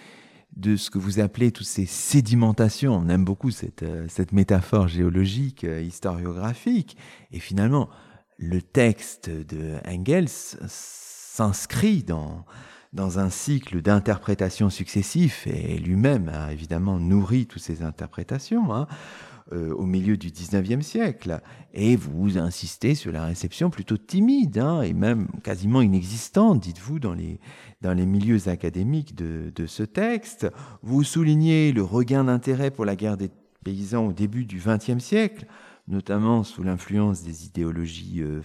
[0.55, 2.95] de ce que vous appelez toutes ces sédimentations.
[2.95, 6.97] On aime beaucoup cette, euh, cette métaphore géologique, euh, historiographique.
[7.32, 7.89] Et finalement,
[8.38, 10.30] le texte de Engels
[10.68, 12.43] s'inscrit dans,
[12.93, 18.88] dans un cycle d'interprétations successifs, et lui-même a évidemment nourri toutes ces interprétations hein,
[19.53, 21.39] euh, au milieu du XIXe siècle.
[21.73, 27.13] Et vous insistez sur la réception plutôt timide, hein, et même quasiment inexistante, dites-vous, dans
[27.13, 27.39] les,
[28.05, 30.47] milieux académiques de, ce texte.
[30.81, 33.29] Vous soulignez le regain d'intérêt pour la guerre des
[33.63, 35.45] paysans au début du XXe siècle,
[35.87, 38.41] notamment sous l'influence des idéologies euh,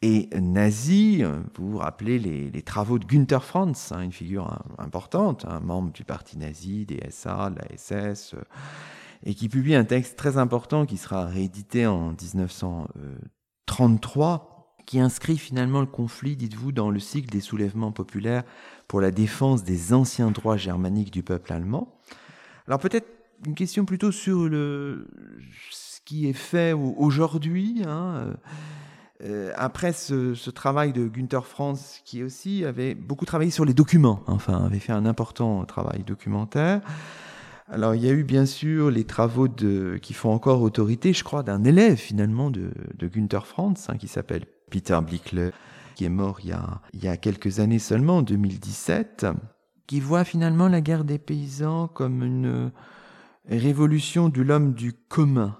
[0.00, 1.24] et nazi.
[1.56, 6.04] Vous vous rappelez les, travaux de Günther Franz, hein, une figure importante, un membre du
[6.04, 8.34] parti nazi, des SA, de la SS,
[9.24, 14.54] et qui publie un texte très important qui sera réédité en 1933
[14.86, 18.44] qui inscrit finalement le conflit, dites-vous, dans le cycle des soulèvements populaires
[18.86, 21.98] pour la défense des anciens droits germaniques du peuple allemand.
[22.66, 23.06] Alors peut-être
[23.46, 27.82] une question plutôt sur ce qui est fait aujourd'hui.
[27.86, 28.32] Hein,
[29.24, 34.22] euh, après ce, travail de Günther Franz, qui aussi avait beaucoup travaillé sur les documents,
[34.26, 36.80] enfin, avait fait un important travail documentaire.
[37.70, 41.22] Alors, il y a eu bien sûr les travaux de, qui font encore autorité, je
[41.22, 45.52] crois, d'un élève finalement de, de Günther Franz, hein, qui s'appelle Peter Blickle,
[45.94, 49.26] qui est mort il y, a, il y a quelques années seulement, en 2017,
[49.86, 52.72] qui voit finalement la guerre des paysans comme une
[53.48, 55.58] révolution de l'homme du commun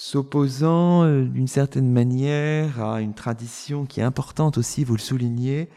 [0.00, 5.68] s'opposant euh, d'une certaine manière à une tradition qui est importante aussi, vous le soulignez,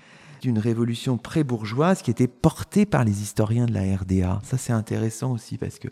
[0.43, 4.41] d'une révolution pré-bourgeoise qui était portée par les historiens de la RDA.
[4.43, 5.87] Ça c'est intéressant aussi parce que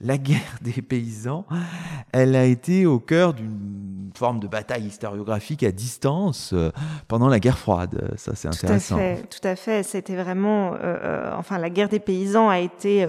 [0.00, 1.46] la guerre des paysans,
[2.12, 6.70] elle a été au cœur d'une forme de bataille historiographique à distance euh,
[7.08, 8.14] pendant la guerre froide.
[8.16, 8.96] Ça, c'est intéressant.
[8.96, 9.22] Tout à fait.
[9.28, 9.82] Tout à fait.
[9.82, 13.06] C'était vraiment, euh, enfin, la guerre des paysans a été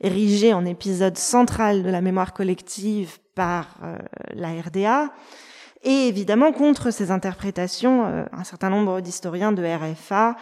[0.00, 3.96] érigée en épisode central de la mémoire collective par euh,
[4.34, 5.10] la RDA.
[5.84, 10.36] Et évidemment, contre ces interprétations, euh, un certain nombre d'historiens de RFA,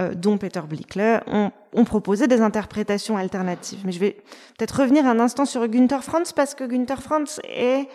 [0.00, 1.50] euh, dont Peter Blickler, ont,
[1.84, 3.80] proposé des interprétations alternatives.
[3.84, 4.22] Mais je vais
[4.56, 7.88] peut-être revenir un instant sur Günther Franz, parce que Günther Franz est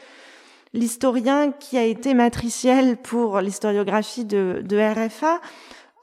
[0.73, 5.39] l'historien qui a été matriciel pour l'historiographie de, de, RFA.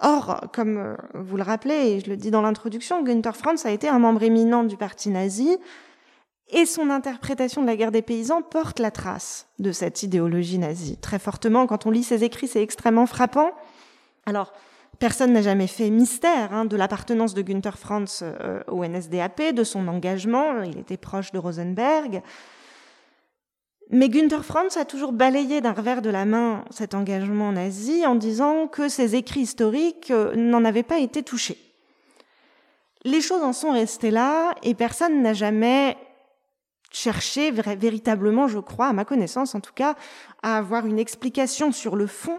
[0.01, 3.89] Or, comme vous le rappelez, et je le dis dans l'introduction, Günther Franz a été
[3.89, 5.59] un membre éminent du parti nazi,
[6.55, 10.97] et son interprétation de la guerre des paysans porte la trace de cette idéologie nazie.
[10.97, 13.51] Très fortement, quand on lit ses écrits, c'est extrêmement frappant.
[14.25, 14.53] Alors,
[15.01, 19.65] personne n'a jamais fait mystère hein, de l'appartenance de Günther Franz euh, au NSDAP, de
[19.65, 20.63] son engagement.
[20.63, 22.23] Il était proche de Rosenberg.
[23.91, 28.15] Mais Günther Franz a toujours balayé d'un revers de la main cet engagement nazi en
[28.15, 31.59] disant que ses écrits historiques euh, n'en avaient pas été touchés.
[33.05, 35.97] Les choses en sont restées là et personne n'a jamais
[36.95, 39.97] chercher véritablement, je crois, à ma connaissance en tout cas,
[40.43, 42.39] à avoir une explication sur le fond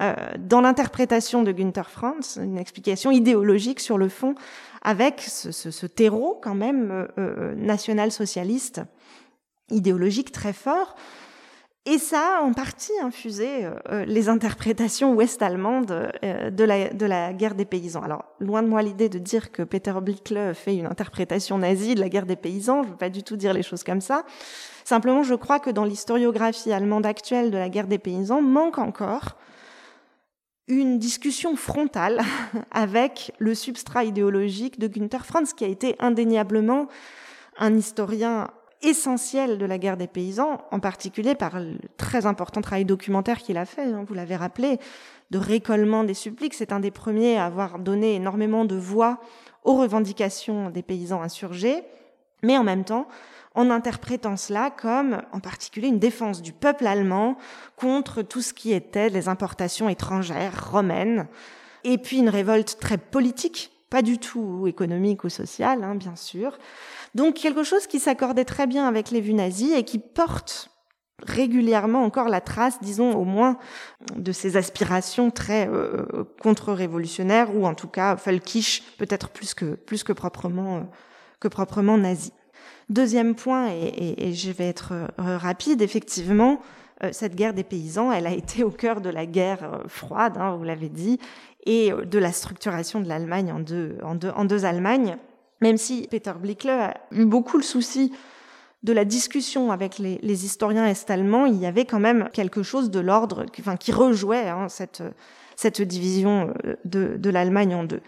[0.00, 4.34] euh, dans l'interprétation de Günther Franz, une explication idéologique sur le fond,
[4.82, 8.82] avec ce, ce, ce terreau quand même euh, euh national-socialiste,
[9.70, 10.96] idéologique très fort.
[11.86, 17.06] Et ça a en partie infusé euh, euh, les interprétations ouest-allemandes euh, de, la, de
[17.06, 18.02] la guerre des paysans.
[18.02, 22.00] Alors, loin de moi l'idée de dire que Peter Blickle fait une interprétation nazie de
[22.00, 24.24] la guerre des paysans, je ne veux pas du tout dire les choses comme ça.
[24.84, 29.38] Simplement, je crois que dans l'historiographie allemande actuelle de la guerre des paysans, manque encore
[30.68, 32.20] une discussion frontale
[32.72, 36.88] avec le substrat idéologique de Günther Franz, qui a été indéniablement
[37.56, 38.48] un historien
[38.82, 43.56] essentiel de la guerre des paysans, en particulier par le très important travail documentaire qu'il
[43.56, 44.78] a fait, hein, vous l'avez rappelé,
[45.30, 46.54] de récollement des suppliques.
[46.54, 49.20] C'est un des premiers à avoir donné énormément de voix
[49.64, 51.82] aux revendications des paysans insurgés,
[52.42, 53.06] mais en même temps,
[53.54, 57.36] en interprétant cela comme en particulier une défense du peuple allemand
[57.76, 61.26] contre tout ce qui était les importations étrangères romaines,
[61.84, 66.58] et puis une révolte très politique, pas du tout économique ou sociale, hein, bien sûr,
[67.14, 70.70] donc quelque chose qui s'accordait très bien avec les vues nazies et qui porte
[71.26, 73.58] régulièrement encore la trace, disons au moins,
[74.16, 80.02] de ces aspirations très euh, contre-révolutionnaires ou en tout cas folkish, peut-être plus que plus
[80.02, 80.80] que proprement euh,
[81.40, 82.32] que proprement nazi.
[82.88, 86.60] Deuxième point, et, je vais être euh, rapide, effectivement,
[87.12, 90.64] cette guerre des paysans, elle a été au cœur de la guerre froide, hein, vous
[90.64, 91.18] l'avez dit,
[91.64, 95.16] et de la structuration de l'Allemagne en deux, en deux, en deux Allemagnes.
[95.60, 98.12] Même si Peter Blickle a eu beaucoup le souci
[98.82, 103.00] de la discussion avec les, historiens est-allemands, il y avait quand même quelque chose de
[103.00, 103.44] l'ordre,
[103.78, 108.00] qui rejouait hein, cette, division euh, de, de l'Allemagne en deux.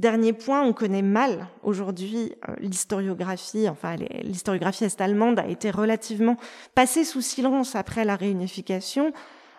[0.00, 6.36] Dernier point, on connaît mal aujourd'hui euh, l'historiographie, enfin l'historiographie est-allemande a été relativement
[6.74, 9.12] passée sous silence après la réunification,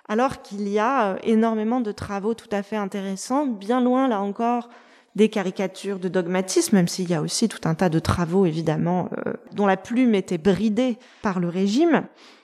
[0.09, 4.19] alors qu'il y a euh, énormément de travaux tout à fait intéressants, bien loin là
[4.19, 4.69] encore
[5.15, 9.09] des caricatures de dogmatisme, même s'il y a aussi tout un tas de travaux, évidemment,
[9.25, 12.03] euh, dont la plume était bridée par le régime.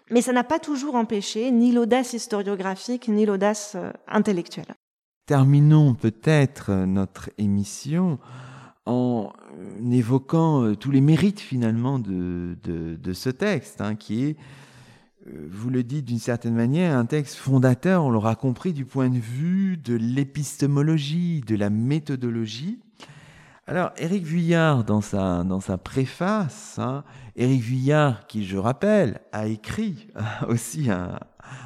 [0.10, 4.74] Mais ça n'a pas toujours empêché ni l'audace historiographique, ni l'audace euh, intellectuelle.
[5.26, 8.20] Terminons peut-être notre émission
[8.86, 9.32] en
[9.92, 12.58] évoquant euh, tous les mérites finalement de,
[13.14, 14.42] ce texte, hein, qui est euh,
[15.26, 19.20] vous le dites d'une certaine manière, un texte fondateur, on l'aura compris, du point de
[19.20, 22.80] vue de l'épistémologie, de la méthodologie.
[23.68, 27.04] Alors, Éric Vuillard, dans sa, dans sa préface, hein,
[27.36, 30.08] Éric Vuillard, qui, je rappelle, a écrit
[30.48, 31.20] aussi un,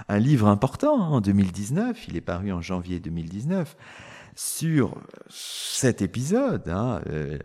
[0.07, 3.75] un livre important hein, en 2019, il est paru en janvier 2019,
[4.35, 7.39] sur cet épisode hein, euh,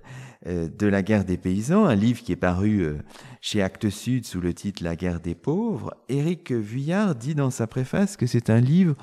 [0.47, 2.99] euh, de la guerre des paysans, un livre qui est paru euh,
[3.41, 5.95] chez Actes Sud sous le titre La guerre des pauvres.
[6.09, 8.97] Éric Vuillard dit dans sa préface que c'est un livre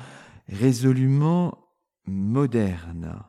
[0.49, 1.57] résolument
[2.05, 3.23] moderne.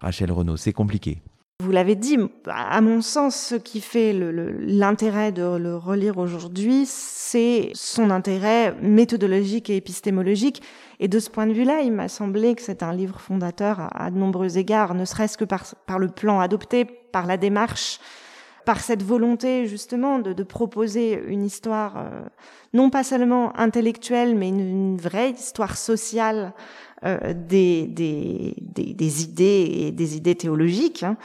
[0.00, 1.22] Rachel Renaud, c'est compliqué.
[1.60, 7.70] Vous l'avez dit, à mon sens, ce qui fait l'intérêt de le relire aujourd'hui, c'est
[7.74, 10.62] son intérêt méthodologique et épistémologique.
[11.00, 14.10] Et de ce point de vue-là, il m'a semblé que c'est un livre fondateur à,
[14.10, 18.00] de nombreux égards, ne serait-ce que par, le plan adopté, par la démarche,
[18.64, 22.22] par cette volonté justement de, de proposer une histoire euh,
[22.72, 26.52] non pas seulement intellectuelle, mais une, vraie histoire sociale
[27.04, 31.16] euh, des, des, des, des, idées des idées théologiques, hein,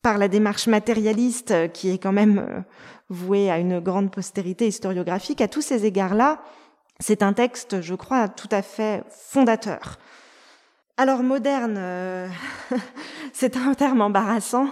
[0.00, 2.60] par la démarche matérialiste euh, qui est quand même euh,
[3.08, 5.40] vouée à une grande postérité historiographique.
[5.40, 6.40] À tous ces égards-là,
[7.00, 9.98] c'est un texte, je crois, tout à fait fondateur.
[10.96, 12.30] Alors moderne,
[13.32, 14.68] c'est un terme embarrassant,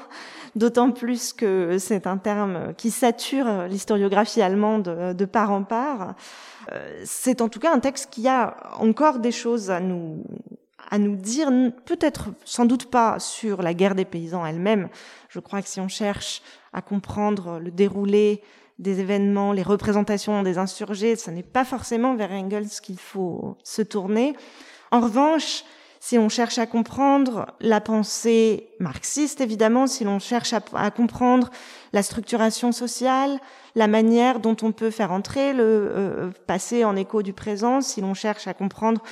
[0.56, 6.14] d'autant plus que c'est un terme qui sature l'historiographie allemande de part en part.
[6.72, 10.24] Euh, c'est en tout cas un texte qui a encore des choses à nous
[10.90, 11.48] à nous dire,
[11.86, 14.88] peut-être sans doute pas sur la guerre des paysans elle-même.
[15.28, 16.42] Je crois que si on cherche
[16.72, 18.42] à comprendre le déroulé
[18.78, 23.82] des événements, les représentations des insurgés, ce n'est pas forcément vers Engels qu'il faut se
[23.82, 24.36] tourner.
[24.90, 25.64] En revanche,
[26.04, 31.48] si on cherche à comprendre la pensée marxiste, évidemment, si l'on cherche à, comprendre
[31.94, 33.38] la structuration sociale,
[33.74, 38.02] la manière dont on peut faire entrer le euh, passé en écho du présent, si
[38.02, 39.02] l'on cherche à comprendre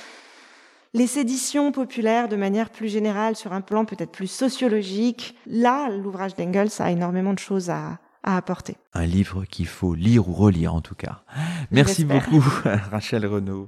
[0.93, 6.35] les séditions populaires de manière plus générale sur un plan peut-être plus sociologique, là, l'ouvrage
[6.35, 8.77] d'Engels a énormément de choses à, à apporter.
[8.93, 11.23] Un livre qu'il faut lire ou relire en tout cas.
[11.71, 12.43] Merci beaucoup,
[12.91, 13.67] Rachel Renaud.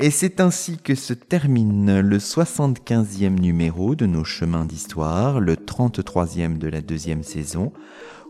[0.00, 6.58] Et c'est ainsi que se termine le 75e numéro de nos chemins d'histoire, le 33e
[6.58, 7.72] de la deuxième saison.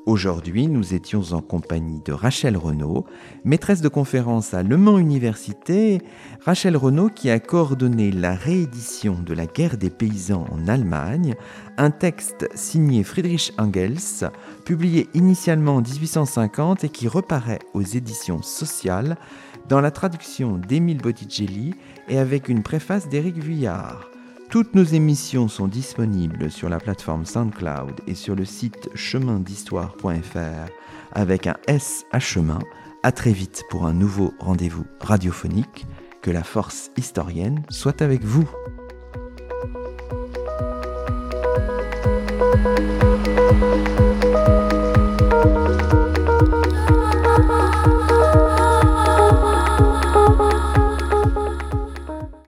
[0.05, 3.07] Aujourd'hui, nous étions en compagnie de Rachel Renaud,
[3.45, 6.03] maîtresse de conférence à Le Mans Université.
[6.45, 11.35] Rachel Renaud qui a coordonné la réédition de La guerre des paysans en Allemagne,
[11.79, 14.29] un texte signé Friedrich Engels,
[14.67, 19.17] publié initialement en 1850 et qui reparaît aux éditions sociales
[19.69, 21.75] dans la traduction d'Émile Botticelli
[22.09, 24.11] et avec une préface d'Éric Vuillard.
[24.51, 30.71] Toutes nos émissions sont disponibles sur la plateforme SoundCloud et sur le site chemindhistoire.fr
[31.13, 32.61] avec un S à chemin.
[33.03, 35.87] À très vite pour un nouveau rendez-vous radiophonique.
[36.23, 38.49] Que la force historienne soit avec vous.